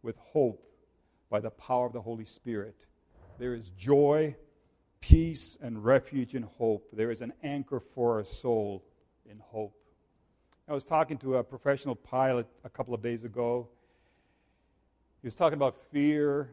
with 0.01 0.17
hope 0.17 0.67
by 1.29 1.41
the 1.41 1.51
power 1.51 1.85
of 1.85 1.93
the 1.93 2.01
Holy 2.01 2.25
Spirit. 2.25 2.87
There 3.37 3.53
is 3.53 3.69
joy, 3.69 4.35
peace, 5.03 5.59
and 5.61 5.85
refuge 5.85 6.35
in 6.35 6.45
hope. 6.45 6.89
There 6.91 7.11
is 7.11 7.21
an 7.21 7.35
anchor 7.43 7.81
for 7.81 8.15
our 8.15 8.25
soul 8.25 8.83
in 9.31 9.39
hope. 9.39 9.75
I 10.69 10.73
was 10.73 10.85
talking 10.85 11.19
to 11.19 11.37
a 11.37 11.45
professional 11.45 11.95
pilot 11.95 12.47
a 12.65 12.71
couple 12.71 12.95
of 12.95 13.03
days 13.03 13.25
ago. 13.25 13.69
He 15.21 15.27
was 15.27 15.35
talking 15.35 15.57
about 15.57 15.77
fear 15.91 16.51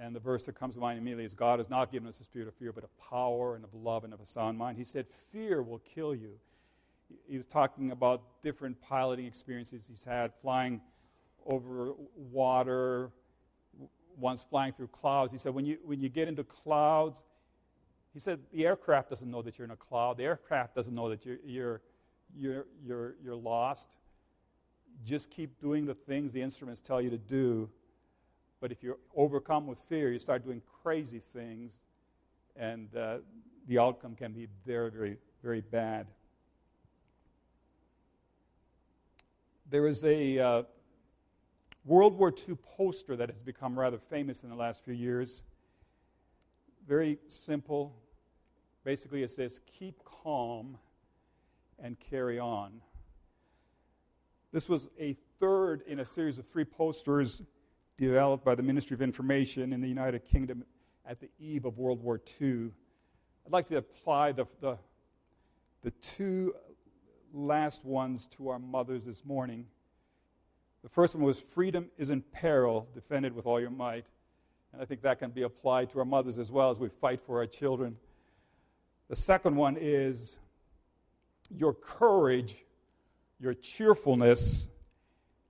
and 0.00 0.14
the 0.14 0.20
verse 0.20 0.44
that 0.46 0.54
comes 0.54 0.74
to 0.74 0.80
mind 0.80 0.98
immediately 0.98 1.24
is 1.24 1.34
God 1.34 1.58
has 1.58 1.68
not 1.68 1.90
given 1.90 2.08
us 2.08 2.20
a 2.20 2.24
spirit 2.24 2.46
of 2.46 2.54
fear, 2.54 2.72
but 2.72 2.84
of 2.84 2.90
power 2.98 3.56
and 3.56 3.64
of 3.64 3.74
love 3.74 4.04
and 4.04 4.14
of 4.14 4.20
a 4.20 4.26
sound 4.26 4.56
mind. 4.56 4.78
He 4.78 4.84
said, 4.84 5.06
Fear 5.08 5.62
will 5.62 5.80
kill 5.80 6.14
you. 6.14 6.34
He 7.26 7.36
was 7.36 7.46
talking 7.46 7.90
about 7.90 8.22
different 8.42 8.80
piloting 8.80 9.26
experiences 9.26 9.86
he's 9.88 10.04
had, 10.04 10.32
flying 10.40 10.80
over 11.46 11.94
water, 12.14 13.10
once 14.16 14.42
flying 14.42 14.72
through 14.72 14.88
clouds. 14.88 15.32
He 15.32 15.38
said, 15.38 15.54
when 15.54 15.64
you, 15.64 15.78
when 15.84 16.00
you 16.00 16.08
get 16.08 16.28
into 16.28 16.44
clouds, 16.44 17.24
he 18.12 18.18
said, 18.18 18.40
the 18.52 18.66
aircraft 18.66 19.10
doesn't 19.10 19.30
know 19.30 19.42
that 19.42 19.58
you're 19.58 19.64
in 19.64 19.70
a 19.70 19.76
cloud. 19.76 20.16
The 20.16 20.24
aircraft 20.24 20.74
doesn't 20.74 20.94
know 20.94 21.08
that 21.10 21.24
you're, 21.24 21.38
you're, 21.44 21.80
you're, 22.36 22.66
you're, 22.84 23.14
you're 23.22 23.36
lost. 23.36 23.96
Just 25.04 25.30
keep 25.30 25.60
doing 25.60 25.86
the 25.86 25.94
things 25.94 26.32
the 26.32 26.42
instruments 26.42 26.80
tell 26.80 27.00
you 27.00 27.10
to 27.10 27.18
do 27.18 27.70
but 28.60 28.72
if 28.72 28.82
you're 28.82 28.98
overcome 29.14 29.66
with 29.66 29.80
fear, 29.82 30.10
you 30.12 30.18
start 30.18 30.44
doing 30.44 30.62
crazy 30.82 31.20
things, 31.20 31.86
and 32.56 32.94
uh, 32.96 33.18
the 33.68 33.78
outcome 33.78 34.14
can 34.14 34.32
be 34.32 34.48
very, 34.66 34.90
very, 34.90 35.16
very 35.42 35.60
bad. 35.60 36.08
There 39.70 39.86
is 39.86 40.04
a 40.04 40.38
uh, 40.38 40.62
World 41.84 42.18
War 42.18 42.32
II 42.48 42.56
poster 42.76 43.14
that 43.16 43.28
has 43.28 43.38
become 43.38 43.78
rather 43.78 43.98
famous 43.98 44.42
in 44.42 44.48
the 44.48 44.56
last 44.56 44.82
few 44.82 44.94
years. 44.94 45.42
Very 46.88 47.18
simple. 47.28 47.94
Basically, 48.82 49.22
it 49.22 49.30
says, 49.30 49.60
Keep 49.78 50.02
calm 50.04 50.78
and 51.78 52.00
carry 52.00 52.38
on. 52.38 52.80
This 54.52 54.70
was 54.70 54.88
a 54.98 55.14
third 55.38 55.82
in 55.86 56.00
a 56.00 56.04
series 56.04 56.38
of 56.38 56.46
three 56.46 56.64
posters 56.64 57.42
developed 57.98 58.42
by 58.42 58.54
the 58.54 58.62
Ministry 58.62 58.94
of 58.94 59.02
Information 59.02 59.74
in 59.74 59.82
the 59.82 59.88
United 59.88 60.24
Kingdom 60.24 60.64
at 61.06 61.20
the 61.20 61.28
eve 61.38 61.66
of 61.66 61.76
World 61.76 62.02
War 62.02 62.20
II. 62.40 62.70
I'd 63.44 63.52
like 63.52 63.66
to 63.68 63.76
apply 63.76 64.32
the, 64.32 64.46
the, 64.60 64.78
the 65.82 65.90
two 65.90 66.54
last 67.34 67.84
ones 67.84 68.26
to 68.28 68.48
our 68.48 68.58
mothers 68.58 69.04
this 69.04 69.26
morning. 69.26 69.66
The 70.82 70.88
first 70.88 71.14
one 71.14 71.22
was 71.22 71.38
Freedom 71.38 71.90
is 71.98 72.08
in 72.08 72.22
peril, 72.22 72.88
defend 72.94 73.26
it 73.26 73.34
with 73.34 73.44
all 73.44 73.60
your 73.60 73.70
might. 73.70 74.06
And 74.72 74.82
I 74.82 74.84
think 74.84 75.02
that 75.02 75.18
can 75.18 75.30
be 75.30 75.42
applied 75.42 75.90
to 75.90 75.98
our 75.98 76.04
mothers 76.04 76.38
as 76.38 76.50
well 76.50 76.70
as 76.70 76.78
we 76.78 76.88
fight 76.88 77.20
for 77.20 77.38
our 77.38 77.46
children. 77.46 77.96
The 79.08 79.16
second 79.16 79.56
one 79.56 79.76
is 79.80 80.38
Your 81.50 81.72
courage, 81.72 82.64
your 83.40 83.54
cheerfulness, 83.54 84.68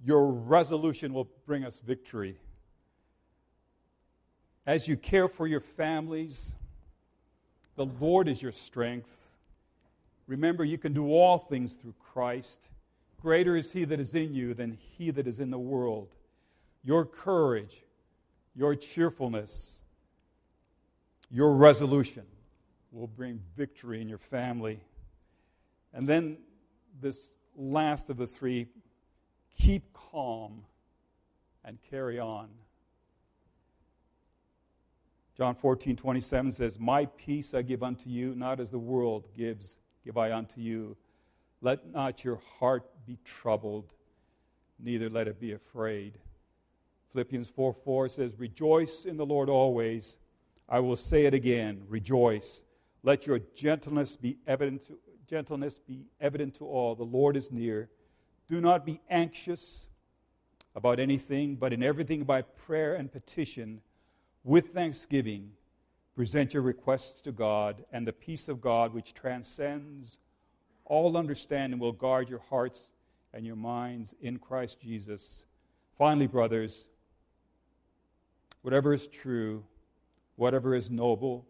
your 0.04 0.31
resolution 0.31 1.12
will 1.12 1.28
bring 1.46 1.64
us 1.64 1.81
victory. 1.81 2.37
As 4.66 4.87
you 4.87 4.96
care 4.96 5.28
for 5.28 5.46
your 5.46 5.61
families, 5.61 6.54
the 7.74 7.87
Lord 7.87 8.28
is 8.28 8.42
your 8.42 8.52
strength. 8.52 9.33
Remember, 10.26 10.64
you 10.64 10.78
can 10.78 10.92
do 10.92 11.12
all 11.12 11.38
things 11.38 11.74
through 11.74 11.94
Christ. 11.98 12.68
Greater 13.20 13.57
is 13.57 13.72
He 13.72 13.85
that 13.87 13.98
is 13.98 14.14
in 14.14 14.35
you 14.35 14.54
than 14.54 14.78
He 14.96 15.11
that 15.11 15.26
is 15.26 15.40
in 15.40 15.50
the 15.50 15.59
world. 15.59 16.14
Your 16.85 17.04
courage, 17.04 17.83
your 18.59 18.75
cheerfulness, 18.75 19.83
your 21.31 21.55
resolution 21.55 22.25
will 22.90 23.07
bring 23.07 23.40
victory 23.57 24.03
in 24.03 24.09
your 24.09 24.18
family. 24.18 24.81
And 25.94 26.09
then 26.09 26.38
this 27.01 27.31
last 27.57 28.11
of 28.11 28.16
the 28.16 28.27
three 28.27 28.66
keep 29.57 29.92
calm 29.92 30.64
and 31.64 31.79
carry 31.88 32.18
on. 32.18 32.49
John 35.37 35.55
14, 35.55 35.94
27 35.94 36.51
says, 36.51 36.81
My 36.81 37.07
peace 37.07 37.55
I 37.55 37.62
give 37.62 37.85
unto 37.85 38.11
you, 38.11 38.35
not 38.35 38.59
as 38.59 38.73
the 38.73 38.79
world 38.79 39.29
gives, 39.37 39.77
give 40.05 40.18
I 40.18 40.33
unto 40.33 40.61
you. 40.61 40.97
Let 41.61 41.92
not 41.92 42.25
your 42.25 42.40
heart 42.59 42.90
be 43.07 43.18
troubled, 43.25 43.92
neither 44.81 45.09
let 45.09 45.29
it 45.29 45.38
be 45.38 45.53
afraid. 45.53 46.18
Philippians 47.12 47.49
4 47.49 47.73
4 47.73 48.09
says, 48.09 48.38
Rejoice 48.38 49.05
in 49.05 49.16
the 49.16 49.27
Lord 49.27 49.49
always. 49.49 50.18
I 50.68 50.81
will 50.81 50.97
say 50.97 51.25
it 51.25 51.35
again, 51.35 51.83
rejoice. 51.88 52.62
Let 53.03 53.27
your 53.27 53.40
gentleness 53.55 54.16
be 54.16 54.37
evident 54.47 54.83
to, 54.83 54.99
gentleness 55.27 55.79
be 55.79 56.07
evident 56.21 56.55
to 56.55 56.66
all. 56.66 56.94
The 56.94 57.05
Lord 57.05 57.37
is 57.37 57.51
near. 57.51 57.88
Do 58.49 58.61
not 58.61 58.85
be 58.85 59.01
anxious 59.09 59.87
about 60.75 61.01
anything, 61.01 61.57
but 61.57 61.73
in 61.73 61.83
everything 61.83 62.25
by 62.25 62.42
prayer 62.42 62.94
and 62.94 63.11
petition, 63.11 63.81
with 64.44 64.68
thanksgiving, 64.68 65.51
present 66.14 66.55
your 66.55 66.62
requests 66.62 67.21
to 67.23 67.33
God, 67.33 67.85
and 67.92 68.07
the 68.07 68.12
peace 68.12 68.49
of 68.49 68.61
God, 68.61 68.92
which 68.92 69.14
transcends 69.14 70.18
all 70.85 71.16
understanding, 71.16 71.79
will 71.79 71.92
guard 71.92 72.29
your 72.29 72.42
hearts 72.49 72.90
and 73.35 73.44
your 73.44 73.57
minds 73.57 74.14
in 74.21 74.38
Christ 74.38 74.81
Jesus. 74.81 75.44
Finally, 75.99 76.27
brothers, 76.27 76.88
whatever 78.68 78.92
is 78.92 79.07
true, 79.07 79.64
whatever 80.37 80.74
is 80.74 80.90
noble, 80.90 81.46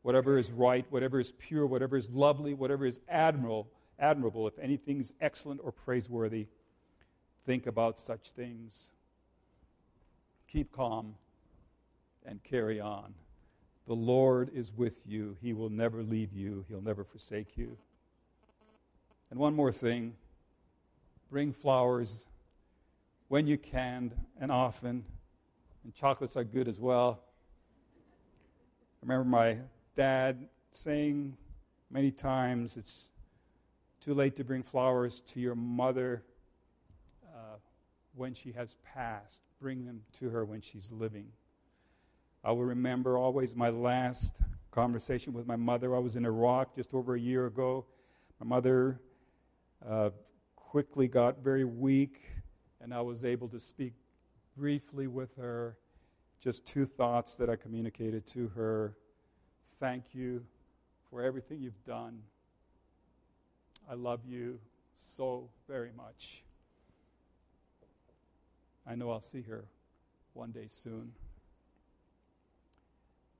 whatever 0.00 0.38
is 0.38 0.50
right, 0.50 0.86
whatever 0.88 1.20
is 1.20 1.30
pure, 1.32 1.66
whatever 1.66 1.94
is 1.94 2.08
lovely, 2.08 2.54
whatever 2.54 2.86
is 2.86 3.00
admirable, 3.06 3.68
admirable, 3.98 4.48
if 4.48 4.58
anything 4.58 4.98
is 4.98 5.12
excellent 5.20 5.60
or 5.62 5.70
praiseworthy, 5.70 6.46
think 7.44 7.66
about 7.66 7.98
such 7.98 8.30
things. 8.30 8.92
Keep 10.48 10.72
calm 10.72 11.14
and 12.24 12.42
carry 12.42 12.80
on. 12.80 13.12
The 13.86 13.92
Lord 13.92 14.50
is 14.54 14.72
with 14.74 15.06
you. 15.06 15.36
He 15.42 15.52
will 15.52 15.68
never 15.68 16.02
leave 16.02 16.32
you, 16.32 16.64
He'll 16.70 16.80
never 16.80 17.04
forsake 17.04 17.58
you. 17.58 17.76
And 19.30 19.38
one 19.38 19.54
more 19.54 19.70
thing 19.70 20.14
bring 21.30 21.52
flowers 21.52 22.24
when 23.28 23.46
you 23.46 23.58
can 23.58 24.12
and 24.40 24.50
often. 24.50 25.04
And 25.84 25.94
chocolates 25.94 26.36
are 26.36 26.44
good 26.44 26.66
as 26.66 26.80
well. 26.80 27.20
I 29.02 29.06
remember 29.06 29.28
my 29.28 29.58
dad 29.94 30.48
saying 30.72 31.36
many 31.90 32.10
times 32.10 32.76
it's 32.78 33.10
too 34.00 34.14
late 34.14 34.34
to 34.36 34.44
bring 34.44 34.62
flowers 34.62 35.20
to 35.20 35.40
your 35.40 35.54
mother 35.54 36.22
uh, 37.26 37.56
when 38.14 38.32
she 38.32 38.50
has 38.52 38.76
passed. 38.82 39.42
Bring 39.60 39.84
them 39.84 40.00
to 40.18 40.30
her 40.30 40.44
when 40.44 40.62
she's 40.62 40.90
living. 40.90 41.26
I 42.42 42.52
will 42.52 42.64
remember 42.64 43.18
always 43.18 43.54
my 43.54 43.68
last 43.68 44.40
conversation 44.70 45.32
with 45.32 45.46
my 45.46 45.56
mother. 45.56 45.94
I 45.94 45.98
was 45.98 46.16
in 46.16 46.24
Iraq 46.24 46.74
just 46.74 46.94
over 46.94 47.14
a 47.14 47.20
year 47.20 47.46
ago. 47.46 47.84
My 48.40 48.46
mother 48.46 49.00
uh, 49.86 50.10
quickly 50.56 51.08
got 51.08 51.38
very 51.44 51.64
weak, 51.64 52.22
and 52.80 52.92
I 52.92 53.00
was 53.00 53.24
able 53.24 53.48
to 53.48 53.60
speak 53.60 53.92
briefly 54.56 55.06
with 55.06 55.34
her. 55.36 55.76
Just 56.40 56.66
two 56.66 56.84
thoughts 56.84 57.36
that 57.36 57.48
I 57.48 57.56
communicated 57.56 58.26
to 58.28 58.48
her. 58.48 58.96
Thank 59.80 60.14
you 60.14 60.44
for 61.10 61.22
everything 61.22 61.60
you've 61.60 61.84
done. 61.84 62.20
I 63.90 63.94
love 63.94 64.20
you 64.26 64.58
so 65.16 65.48
very 65.68 65.90
much. 65.96 66.44
I 68.86 68.94
know 68.94 69.10
I'll 69.10 69.20
see 69.20 69.42
her 69.42 69.64
one 70.34 70.50
day 70.50 70.66
soon 70.68 71.12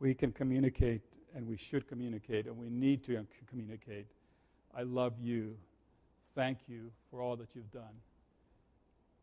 we 0.04 0.12
can 0.12 0.32
communicate 0.32 1.00
and 1.34 1.46
we 1.46 1.56
should 1.56 1.88
communicate 1.88 2.46
and 2.46 2.56
we 2.56 2.68
need 2.68 3.02
to 3.04 3.26
communicate. 3.48 4.06
I 4.76 4.82
love 4.82 5.14
you. 5.18 5.56
Thank 6.34 6.58
you 6.68 6.90
for 7.10 7.22
all 7.22 7.36
that 7.36 7.48
you've 7.54 7.72
done 7.72 7.94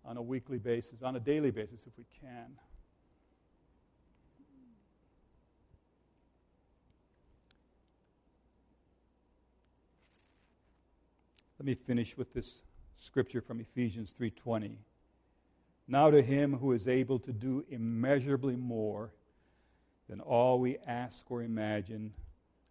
on 0.05 0.17
a 0.17 0.21
weekly 0.21 0.57
basis, 0.57 1.01
on 1.03 1.15
a 1.15 1.19
daily 1.19 1.51
basis 1.51 1.87
if 1.87 1.93
we 1.97 2.05
can. 2.19 2.57
Let 11.59 11.65
me 11.65 11.75
finish 11.75 12.17
with 12.17 12.33
this 12.33 12.63
scripture 12.95 13.41
from 13.41 13.59
Ephesians 13.59 14.13
3:20. 14.13 14.79
Now 15.87 16.09
to 16.09 16.21
him 16.21 16.57
who 16.57 16.71
is 16.71 16.87
able 16.87 17.19
to 17.19 17.31
do 17.31 17.63
immeasurably 17.69 18.55
more 18.55 19.13
than 20.07 20.21
all 20.21 20.59
we 20.59 20.77
ask 20.79 21.29
or 21.29 21.43
imagine, 21.43 22.13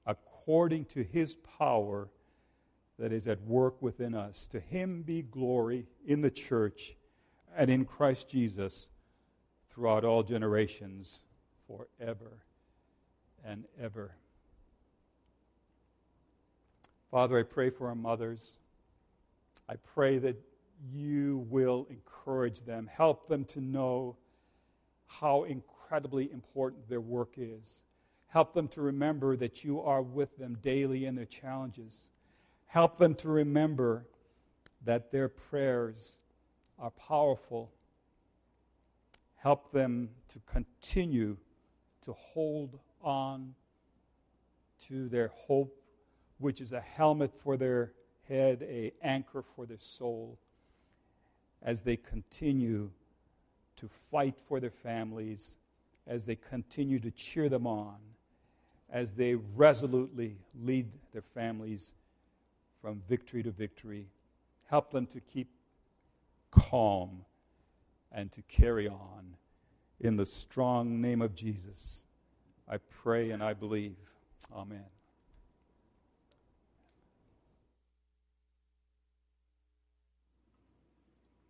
according 0.06 0.86
to 0.86 1.04
his 1.04 1.36
power 1.36 2.08
that 2.98 3.12
is 3.12 3.28
at 3.28 3.40
work 3.42 3.80
within 3.80 4.14
us. 4.14 4.48
To 4.48 4.58
him 4.58 5.02
be 5.02 5.22
glory 5.22 5.86
in 6.04 6.20
the 6.20 6.30
church 6.30 6.96
and 7.56 7.70
in 7.70 7.84
Christ 7.84 8.28
Jesus 8.28 8.88
throughout 9.70 10.04
all 10.04 10.22
generations, 10.22 11.20
forever 11.66 12.44
and 13.44 13.64
ever. 13.80 14.12
Father, 17.10 17.38
I 17.38 17.42
pray 17.42 17.70
for 17.70 17.88
our 17.88 17.94
mothers. 17.94 18.58
I 19.68 19.76
pray 19.76 20.18
that 20.18 20.36
you 20.92 21.46
will 21.50 21.86
encourage 21.90 22.64
them, 22.64 22.88
help 22.92 23.28
them 23.28 23.44
to 23.46 23.60
know 23.60 24.16
how 25.06 25.44
incredibly 25.44 26.30
important 26.32 26.88
their 26.88 27.00
work 27.00 27.34
is. 27.36 27.80
Help 28.28 28.54
them 28.54 28.68
to 28.68 28.80
remember 28.80 29.36
that 29.36 29.64
you 29.64 29.80
are 29.80 30.02
with 30.02 30.36
them 30.38 30.56
daily 30.62 31.06
in 31.06 31.16
their 31.16 31.24
challenges. 31.24 32.10
Help 32.66 32.96
them 32.96 33.14
to 33.16 33.28
remember 33.28 34.06
that 34.84 35.10
their 35.10 35.28
prayers 35.28 36.19
are 36.80 36.90
powerful. 36.90 37.70
Help 39.36 39.72
them 39.72 40.08
to 40.28 40.40
continue 40.46 41.36
to 42.04 42.12
hold 42.12 42.78
on 43.02 43.54
to 44.88 45.08
their 45.08 45.28
hope, 45.28 45.76
which 46.38 46.60
is 46.60 46.72
a 46.72 46.80
helmet 46.80 47.32
for 47.42 47.56
their 47.56 47.92
head, 48.28 48.62
a 48.62 48.92
anchor 49.02 49.42
for 49.42 49.66
their 49.66 49.78
soul, 49.78 50.38
as 51.62 51.82
they 51.82 51.96
continue 51.96 52.90
to 53.76 53.88
fight 53.88 54.34
for 54.48 54.60
their 54.60 54.70
families 54.70 55.56
as 56.10 56.26
they 56.26 56.34
continue 56.34 56.98
to 56.98 57.10
cheer 57.12 57.48
them 57.48 57.66
on, 57.66 57.96
as 58.90 59.14
they 59.14 59.34
resolutely 59.34 60.36
lead 60.60 60.90
their 61.12 61.22
families 61.22 61.94
from 62.82 63.00
victory 63.08 63.42
to 63.42 63.50
victory. 63.50 64.06
Help 64.68 64.90
them 64.90 65.06
to 65.06 65.20
keep 65.20 65.48
calm 66.50 67.24
and 68.12 68.30
to 68.32 68.42
carry 68.42 68.88
on. 68.88 69.36
In 70.00 70.16
the 70.16 70.26
strong 70.26 71.00
name 71.00 71.20
of 71.20 71.34
Jesus, 71.34 72.04
I 72.68 72.78
pray 72.78 73.30
and 73.30 73.42
I 73.42 73.52
believe. 73.52 73.96
Amen. 74.54 74.84